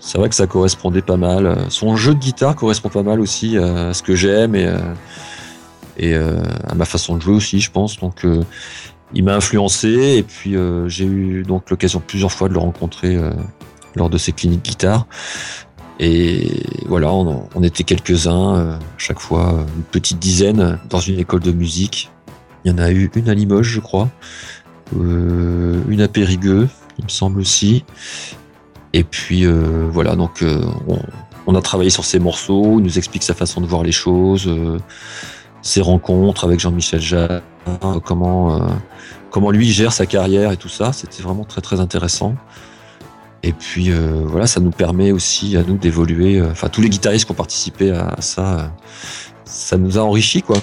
[0.00, 1.66] c'est vrai que ça correspondait pas mal.
[1.68, 4.66] Son jeu de guitare correspond pas mal aussi à ce que j'aime et
[5.96, 7.98] et euh, à ma façon de jouer aussi, je pense.
[7.98, 8.42] Donc, euh,
[9.12, 13.16] il m'a influencé et puis euh, j'ai eu donc l'occasion plusieurs fois de le rencontrer
[13.94, 15.06] lors de ses cliniques guitare.
[16.00, 16.50] Et
[16.86, 22.10] voilà, on, était quelques-uns, chaque fois une petite dizaine dans une école de musique.
[22.64, 24.08] Il y en a eu une à Limoges, je crois,
[24.92, 26.68] une à Périgueux,
[26.98, 27.84] il me semble aussi.
[28.92, 29.46] Et puis
[29.92, 30.44] voilà, donc
[30.88, 30.98] on,
[31.46, 34.50] on, a travaillé sur ces morceaux, il nous explique sa façon de voir les choses
[35.64, 37.40] ses rencontres avec Jean-Michel Jarre,
[38.04, 38.68] comment, euh,
[39.30, 40.92] comment lui gère sa carrière et tout ça.
[40.92, 42.36] C'était vraiment très très intéressant.
[43.42, 46.38] Et puis euh, voilà, ça nous permet aussi à nous d'évoluer.
[46.38, 48.72] Euh, enfin, tous les guitaristes qui ont participé à ça,
[49.46, 50.58] ça nous a enrichi quoi.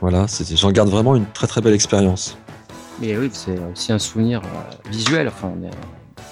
[0.00, 2.38] Voilà, j'en garde vraiment une très très belle expérience.
[3.00, 4.40] Mais oui, c'est aussi un souvenir
[4.90, 5.28] visuel.
[5.28, 5.52] Enfin,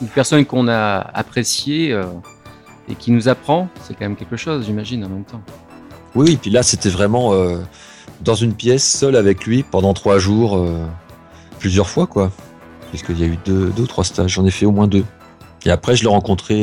[0.01, 1.99] une personne qu'on a appréciée
[2.89, 5.43] et qui nous apprend, c'est quand même quelque chose, j'imagine, en même temps.
[6.15, 7.33] Oui, et puis là, c'était vraiment
[8.25, 10.85] dans une pièce, seul avec lui, pendant trois jours, euh,
[11.59, 12.33] plusieurs fois, quoi.
[12.91, 15.05] Puisqu'il y a eu deux, deux ou trois stages, j'en ai fait au moins deux.
[15.65, 16.63] Et après, je l'ai rencontré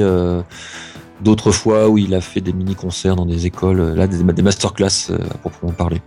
[1.22, 5.12] d'autres fois où il a fait des mini-concerts dans des écoles, là, des, des masterclass
[5.12, 6.01] à proprement parler.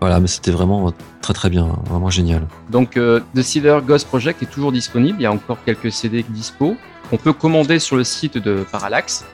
[0.00, 2.46] Voilà, mais c'était vraiment très très bien, vraiment génial.
[2.70, 5.18] Donc, The Silver Ghost Project est toujours disponible.
[5.20, 6.76] Il y a encore quelques CD dispo.
[7.12, 9.24] On peut commander sur le site de Parallax.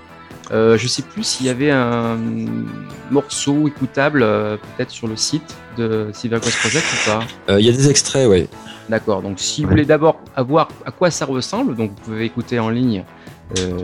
[0.50, 2.18] Euh, je sais plus s'il y avait un
[3.10, 7.52] morceau écoutable euh, peut-être sur le site de Silver Quest Project ou pas.
[7.52, 8.48] Euh, il y a des extraits, oui.
[8.88, 9.22] D'accord.
[9.22, 12.68] Donc si vous voulez d'abord avoir à quoi ça ressemble, donc vous pouvez écouter en
[12.68, 13.04] ligne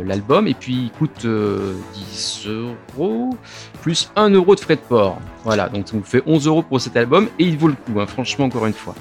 [0.05, 3.37] l'album et puis il coûte 10 euros
[3.83, 5.19] plus 1 euro de frais de port.
[5.45, 5.69] Voilà.
[5.69, 8.01] Donc ça vous fait 11 euros pour cet album et il vaut le coup.
[8.01, 8.95] Hein, franchement, encore une fois.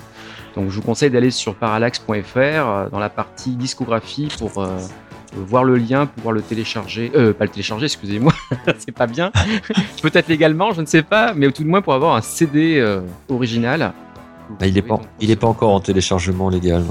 [0.55, 4.67] Donc je vous conseille d'aller sur parallax.fr dans la partie discographie pour
[5.35, 8.33] voir le lien, pouvoir le télécharger, euh, pas le télécharger, excusez-moi,
[8.77, 9.31] c'est pas bien.
[10.01, 13.01] Peut-être légalement, je ne sais pas, mais tout de moins pour avoir un CD euh,
[13.29, 13.93] original.
[14.61, 16.83] Ah, il n'est pas, il est pas encore en téléchargement légal.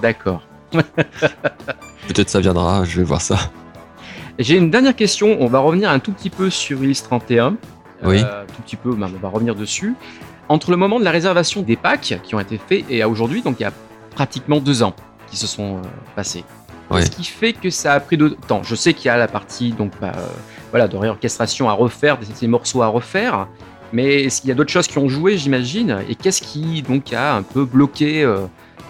[0.00, 0.42] D'accord.
[0.72, 3.38] Peut-être ça viendra, je vais voir ça.
[4.38, 5.36] J'ai une dernière question.
[5.40, 7.56] On va revenir un tout petit peu sur Ulysse 31.
[8.04, 8.20] Oui.
[8.24, 9.94] Euh, tout petit peu, on va revenir dessus.
[10.48, 13.42] Entre le moment de la réservation des packs qui ont été faits et à aujourd'hui,
[13.42, 13.72] donc il y a
[14.10, 14.94] pratiquement deux ans
[15.30, 15.80] qui se sont
[16.16, 16.44] passés.
[16.92, 18.62] Ce qui fait que ça a pris de temps.
[18.62, 20.26] Je sais qu'il y a la partie donc bah, euh,
[20.70, 23.48] voilà de réorchestration à refaire, des, morceaux à refaire,
[23.92, 25.98] mais il y a d'autres choses qui ont joué, j'imagine?
[26.08, 28.46] Et qu'est-ce qui donc a un peu bloqué, euh,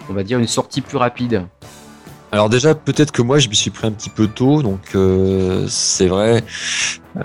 [0.09, 1.43] on va dire, une sortie plus rapide?
[2.31, 5.65] Alors déjà, peut-être que moi, je m'y suis pris un petit peu tôt, donc euh,
[5.69, 6.43] c'est vrai.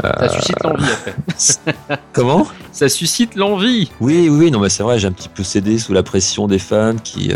[0.01, 1.99] Ça suscite l'envie après.
[2.13, 2.47] Comment?
[2.71, 3.91] Ça suscite l'envie.
[4.01, 6.61] Oui, oui, non, mais c'est vrai, j'ai un petit peu cédé sous la pression des
[6.61, 7.33] fans qui,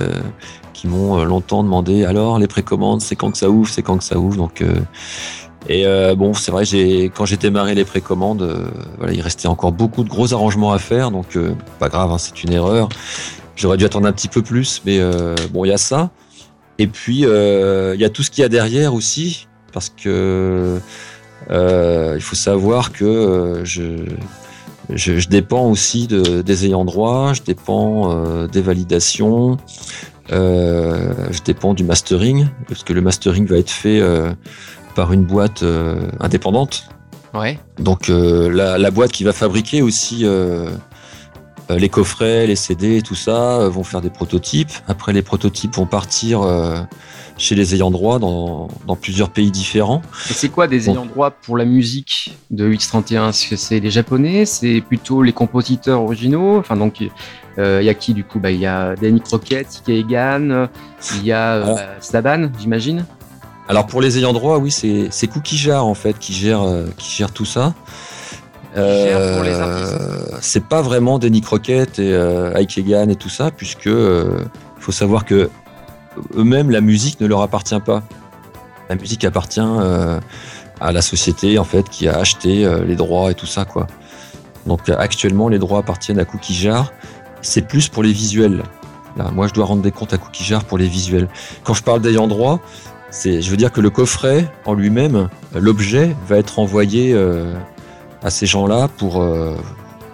[0.84, 4.04] m'ont euh, longtemps demandé alors les précommandes, c'est quand que ça ouvre, c'est quand que
[4.04, 4.36] ça ouvre.
[4.36, 4.74] Donc euh,
[5.68, 9.72] et euh, bon, c'est vrai, j'ai quand j'ai démarré les précommandes, voilà, il restait encore
[9.72, 11.38] beaucoup de gros arrangements à faire, donc
[11.78, 12.88] pas grave, hein, c'est une erreur.
[13.56, 15.00] J'aurais dû attendre un petit peu plus, mais
[15.52, 16.10] bon, il y a ça.
[16.78, 20.80] Et puis il y a tout ce qu'il y a derrière aussi, parce que
[21.48, 24.04] il faut savoir que je,
[24.90, 29.56] je, dépends aussi de, des ayants droit, je dépends des validations,
[30.30, 34.32] je dépends du mastering, parce que le mastering va être fait euh,
[34.94, 36.88] par une boîte euh, indépendante.
[37.34, 37.58] Ouais.
[37.78, 40.24] Donc la, la, boîte qui va fabriquer aussi
[41.68, 44.70] les coffrets, les CD, tout ça, vont faire des prototypes.
[44.86, 46.44] Après, les prototypes vont partir
[47.36, 50.02] chez les ayants droit dans, dans plusieurs pays différents.
[50.30, 53.90] Et c'est quoi des ayants droit pour la musique de X31 Est-ce que c'est les
[53.90, 54.46] japonais?
[54.46, 56.58] C'est plutôt les compositeurs originaux?
[56.58, 57.08] Enfin, donc, euh,
[57.58, 60.68] il y a qui du coup bah, Il y a Danny Crockett, Ike Egan,
[61.16, 63.04] il y a euh, Staban, j'imagine
[63.68, 66.86] alors pour les ayants droit, oui, c'est c'est Cookie Jar en fait qui gère euh,
[66.98, 67.74] qui gère tout ça.
[68.76, 74.48] Euh, c'est pas vraiment Danny Crockett et euh, Ike Egan et tout ça, puisque il
[74.80, 75.48] faut savoir que
[76.36, 78.02] eux-mêmes la musique ne leur appartient pas.
[78.90, 83.46] La musique appartient à la société en fait qui a acheté les droits et tout
[83.46, 83.86] ça quoi.
[84.66, 86.92] Donc actuellement les droits appartiennent à Cookie Jar
[87.44, 88.62] c'est plus pour les visuels.
[89.16, 91.28] Là, moi, je dois rendre des comptes à Cookie Jar pour les visuels.
[91.62, 92.60] Quand je parle d'ayant droit,
[93.10, 97.54] c'est, je veux dire que le coffret en lui-même, l'objet, va être envoyé euh,
[98.24, 99.56] à ces gens-là pour, euh,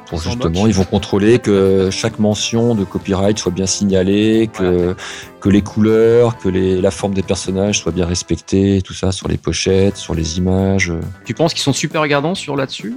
[0.06, 4.94] pour justement, ils vont contrôler que chaque mention de copyright soit bien signalée, que,
[5.40, 9.28] que les couleurs, que les, la forme des personnages soit bien respectée, tout ça sur
[9.28, 10.92] les pochettes, sur les images.
[11.24, 12.96] Tu penses qu'ils sont super regardants sur là-dessus?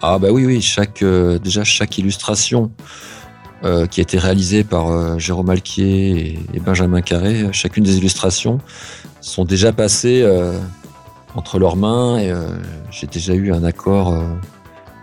[0.00, 2.70] Ah bah oui, oui, chaque, euh, déjà chaque illustration
[3.64, 7.46] euh, qui a été réalisé par euh, Jérôme Alquier et, Benjamin Carré.
[7.52, 8.60] Chacune des illustrations
[9.22, 10.52] sont déjà passées euh,
[11.34, 12.30] entre leurs mains et
[12.90, 14.14] j'ai déjà eu un accord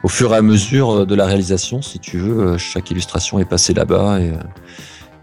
[0.04, 1.82] au fur et à mesure de la réalisation.
[1.82, 4.20] Si tu veux, chaque illustration est passée là-bas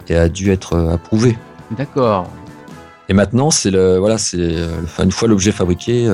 [0.09, 1.39] et, a dû être approuvée.
[1.70, 2.28] D'accord.
[3.09, 4.55] Et maintenant, c'est le voilà, c'est
[4.99, 6.11] une fois l'objet fabriqué,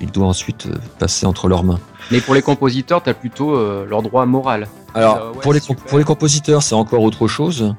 [0.00, 1.80] il doit ensuite passer entre leurs mains.
[2.10, 3.54] Mais pour les compositeurs, tu as plutôt
[3.84, 4.66] leur droit moral.
[4.96, 7.74] Alors, euh, pour, les, pour les compositeurs, c'est encore autre chose.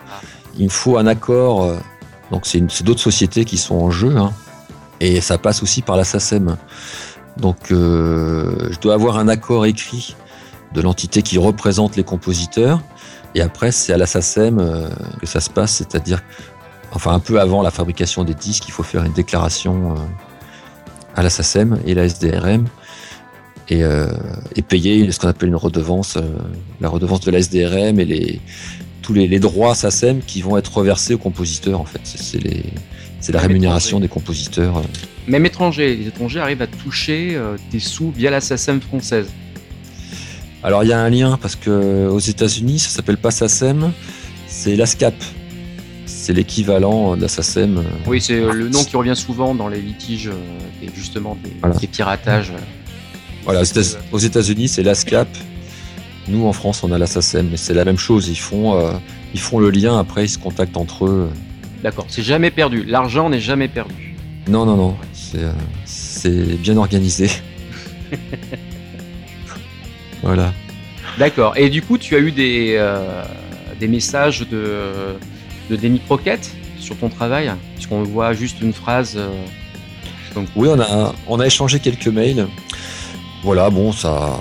[0.56, 1.64] Il faut un accord.
[1.64, 1.78] Euh,
[2.32, 4.16] donc, c'est d'autres sociétés qui sont en jeu.
[4.16, 4.32] Hein,
[5.00, 6.58] et ça passe aussi par la SACEM.
[7.38, 10.16] Donc, euh, je dois avoir un accord écrit
[10.74, 12.82] de l'entité qui représente les compositeurs.
[13.34, 14.90] Et après, c'est à la SACEM
[15.20, 16.22] que ça se passe, c'est-à-dire,
[16.94, 19.96] enfin, un peu avant la fabrication des disques, il faut faire une déclaration
[21.16, 22.68] à la SACEM et la SDRM
[23.70, 24.08] et, euh,
[24.56, 26.22] et payer ce qu'on appelle une redevance, euh,
[26.82, 28.42] la redevance de la SDRM et les,
[29.02, 32.02] tous les, les droits SACEM qui vont être reversés aux compositeurs en fait.
[32.04, 32.64] C'est les
[33.20, 34.78] c'est la rémunération des compositeurs.
[34.78, 34.82] Euh.
[35.28, 39.28] Même étrangers, les étrangers arrivent à toucher euh, des sous via la SACEM française.
[40.64, 43.92] Alors il y a un lien parce que aux États-Unis, ça s'appelle pas SACEM,
[44.48, 45.16] c'est l'ASCAP.
[46.06, 47.84] c'est l'équivalent de la SACEM.
[48.06, 50.32] Oui, c'est le nom qui revient souvent dans les litiges
[50.82, 52.54] et justement des, piratages.
[53.48, 53.64] Voilà,
[54.12, 55.30] aux États-Unis, c'est l'ASCAP.
[56.28, 58.28] Nous, en France, on a la SACEM, mais c'est la même chose.
[58.28, 58.78] Ils font,
[59.34, 61.30] ils font le lien, après, ils se contactent entre eux.
[61.82, 62.84] D'accord, c'est jamais perdu.
[62.84, 64.16] L'argent n'est jamais perdu.
[64.50, 64.98] Non, non, non.
[65.86, 67.30] C'est bien organisé.
[70.22, 70.54] voilà.
[71.18, 71.56] D'accord.
[71.56, 73.24] Et du coup, tu as eu des, euh,
[73.80, 75.16] des messages de,
[75.70, 77.52] de Demi Croquette sur ton travail?
[77.76, 79.16] Puisqu'on voit juste une phrase.
[79.16, 79.30] Euh,
[80.56, 82.46] oui, on a, on a échangé quelques mails.
[83.48, 84.40] Voilà, bon, ça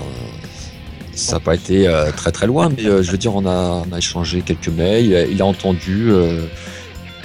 [1.13, 3.91] ça n'a pas été euh, très très loin, mais je veux dire, on a, on
[3.91, 5.29] a, échangé quelques mails.
[5.31, 6.11] Il a entendu,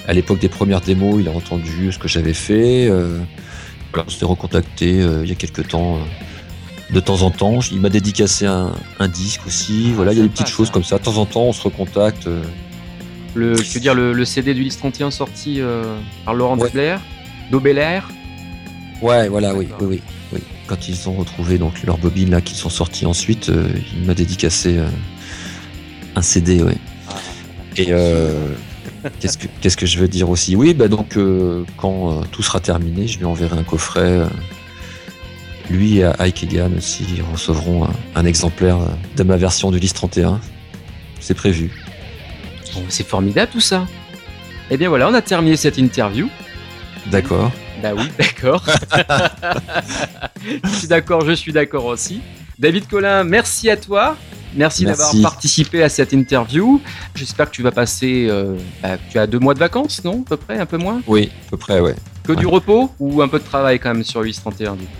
[0.06, 2.88] à l'époque des premières démos, il a entendu ce que j'avais fait.
[2.90, 5.98] on s'est recontacté il y a quelques temps
[6.92, 7.58] de temps en temps.
[7.72, 9.92] Il m'a dédicacé un, disque aussi.
[9.92, 10.98] Voilà, il y a des petites choses comme ça.
[10.98, 12.26] De temps en temps, on se recontacte.
[12.26, 12.42] Euh.
[13.34, 16.98] Le, je veux dire, le, CD du List 31 sorti euh, par Laurent ouais.
[17.50, 18.10] Dobelair
[19.00, 20.02] Ouais, voilà, oui, oui, oui,
[20.66, 24.14] Quand ils ont retrouvé donc leurs bobines là qui sont sorties ensuite, euh, il m'a
[24.14, 24.80] dédicacé
[26.14, 26.76] un CD, ouais.
[27.08, 27.14] Ah.
[27.76, 27.86] Et
[29.20, 30.56] qu'est-ce que qu'est-ce que je veux dire aussi?
[30.56, 31.18] Oui, bah donc
[31.76, 34.22] quand tout sera terminé, je lui enverrai un coffret
[35.70, 38.78] lui et Ike Egan aussi recevront un, exemplaire
[39.16, 40.40] de ma version du List 31.
[41.20, 41.70] C'est prévu.
[42.88, 43.86] c'est formidable tout ça.
[44.70, 46.28] Eh bien voilà, on a terminé cette interview.
[47.10, 47.50] D'accord.
[47.82, 48.64] Bah oui, d'accord.
[50.64, 52.20] je suis d'accord, je suis d'accord aussi.
[52.58, 54.16] David Collin, merci à toi.
[54.54, 56.80] Merci, d'avoir participé à cette interview.
[57.14, 58.26] J'espère que tu vas passer.
[58.28, 61.00] Euh, bah, tu as deux mois de vacances, non À peu près, un peu moins?
[61.06, 61.94] Oui, à peu près, ouais.
[62.22, 64.90] Que du repos ou un peu de travail quand même sur le 31 du coup?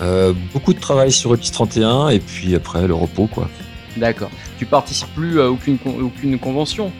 [0.00, 3.48] Euh, beaucoup de travail sur Epis 31 et puis après le repos quoi.
[3.96, 4.30] D'accord.
[4.58, 6.92] Tu participes plus à aucune, aucune convention?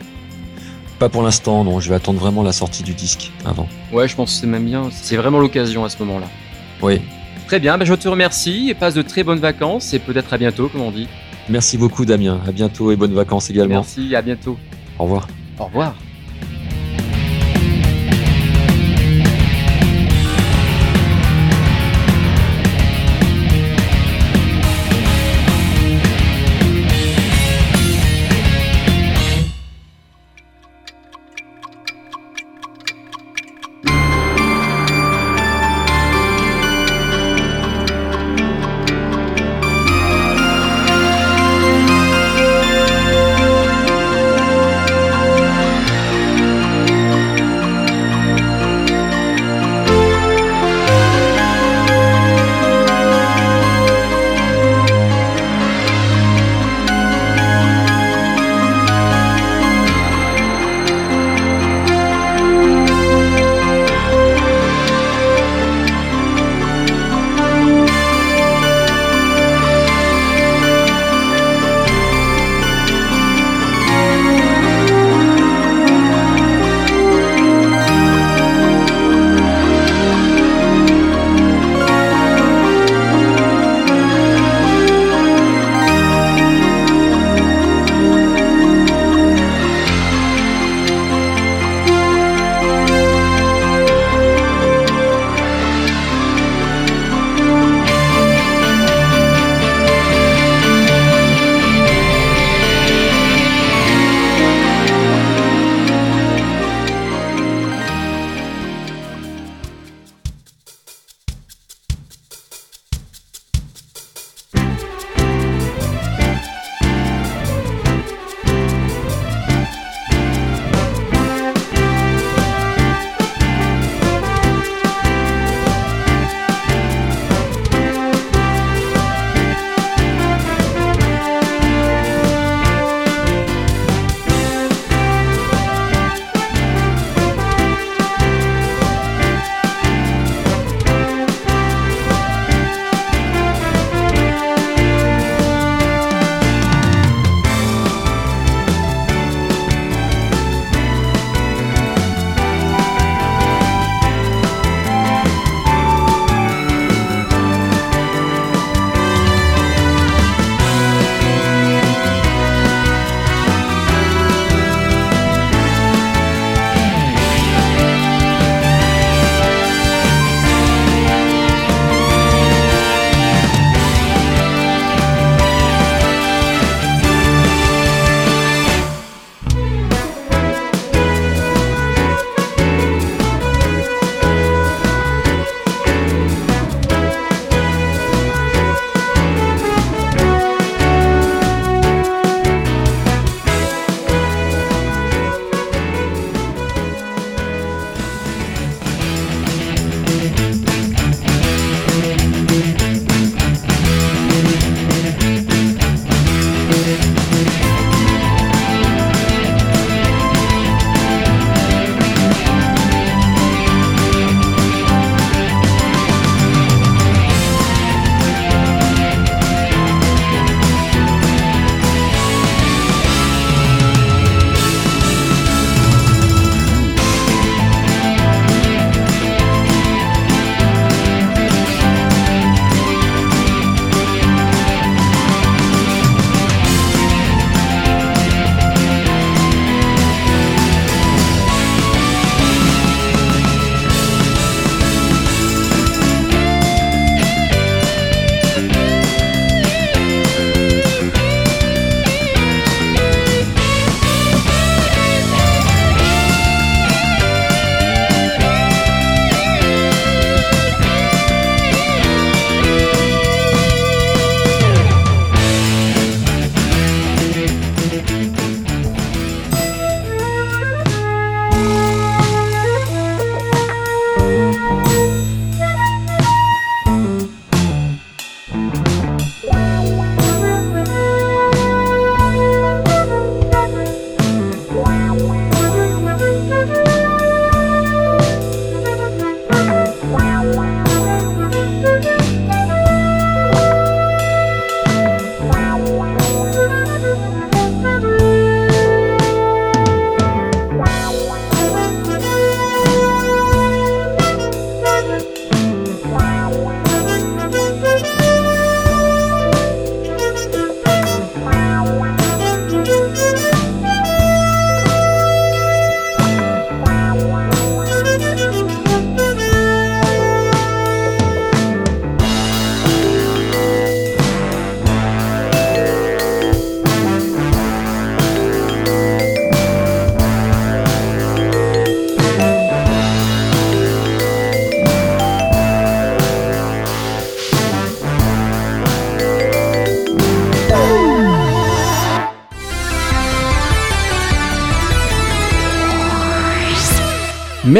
[0.99, 1.79] Pas pour l'instant, non.
[1.79, 3.67] Je vais attendre vraiment la sortie du disque avant.
[3.93, 4.89] Ouais, je pense que c'est même bien.
[4.91, 6.27] C'est vraiment l'occasion à ce moment-là.
[6.81, 7.01] Oui.
[7.47, 10.37] Très bien, ben je te remercie et passe de très bonnes vacances et peut-être à
[10.37, 11.07] bientôt, comme on dit.
[11.49, 12.39] Merci beaucoup Damien.
[12.47, 13.75] À bientôt et bonnes vacances également.
[13.75, 14.57] Merci, à bientôt.
[14.99, 15.27] Au revoir.
[15.57, 15.95] Au revoir.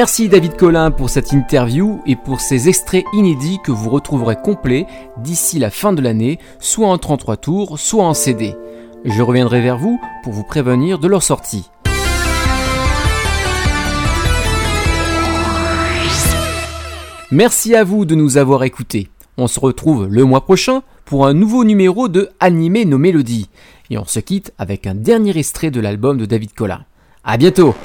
[0.01, 4.85] Merci David Collin pour cette interview et pour ces extraits inédits que vous retrouverez complets
[5.17, 8.55] d'ici la fin de l'année, soit en 33 tours, soit en CD.
[9.03, 11.69] Je reviendrai vers vous pour vous prévenir de leur sortie.
[17.29, 19.09] Merci à vous de nous avoir écoutés.
[19.35, 23.49] On se retrouve le mois prochain pour un nouveau numéro de Animer nos mélodies.
[23.89, 26.85] Et on se quitte avec un dernier extrait de l'album de David Collin.
[27.25, 27.75] À bientôt!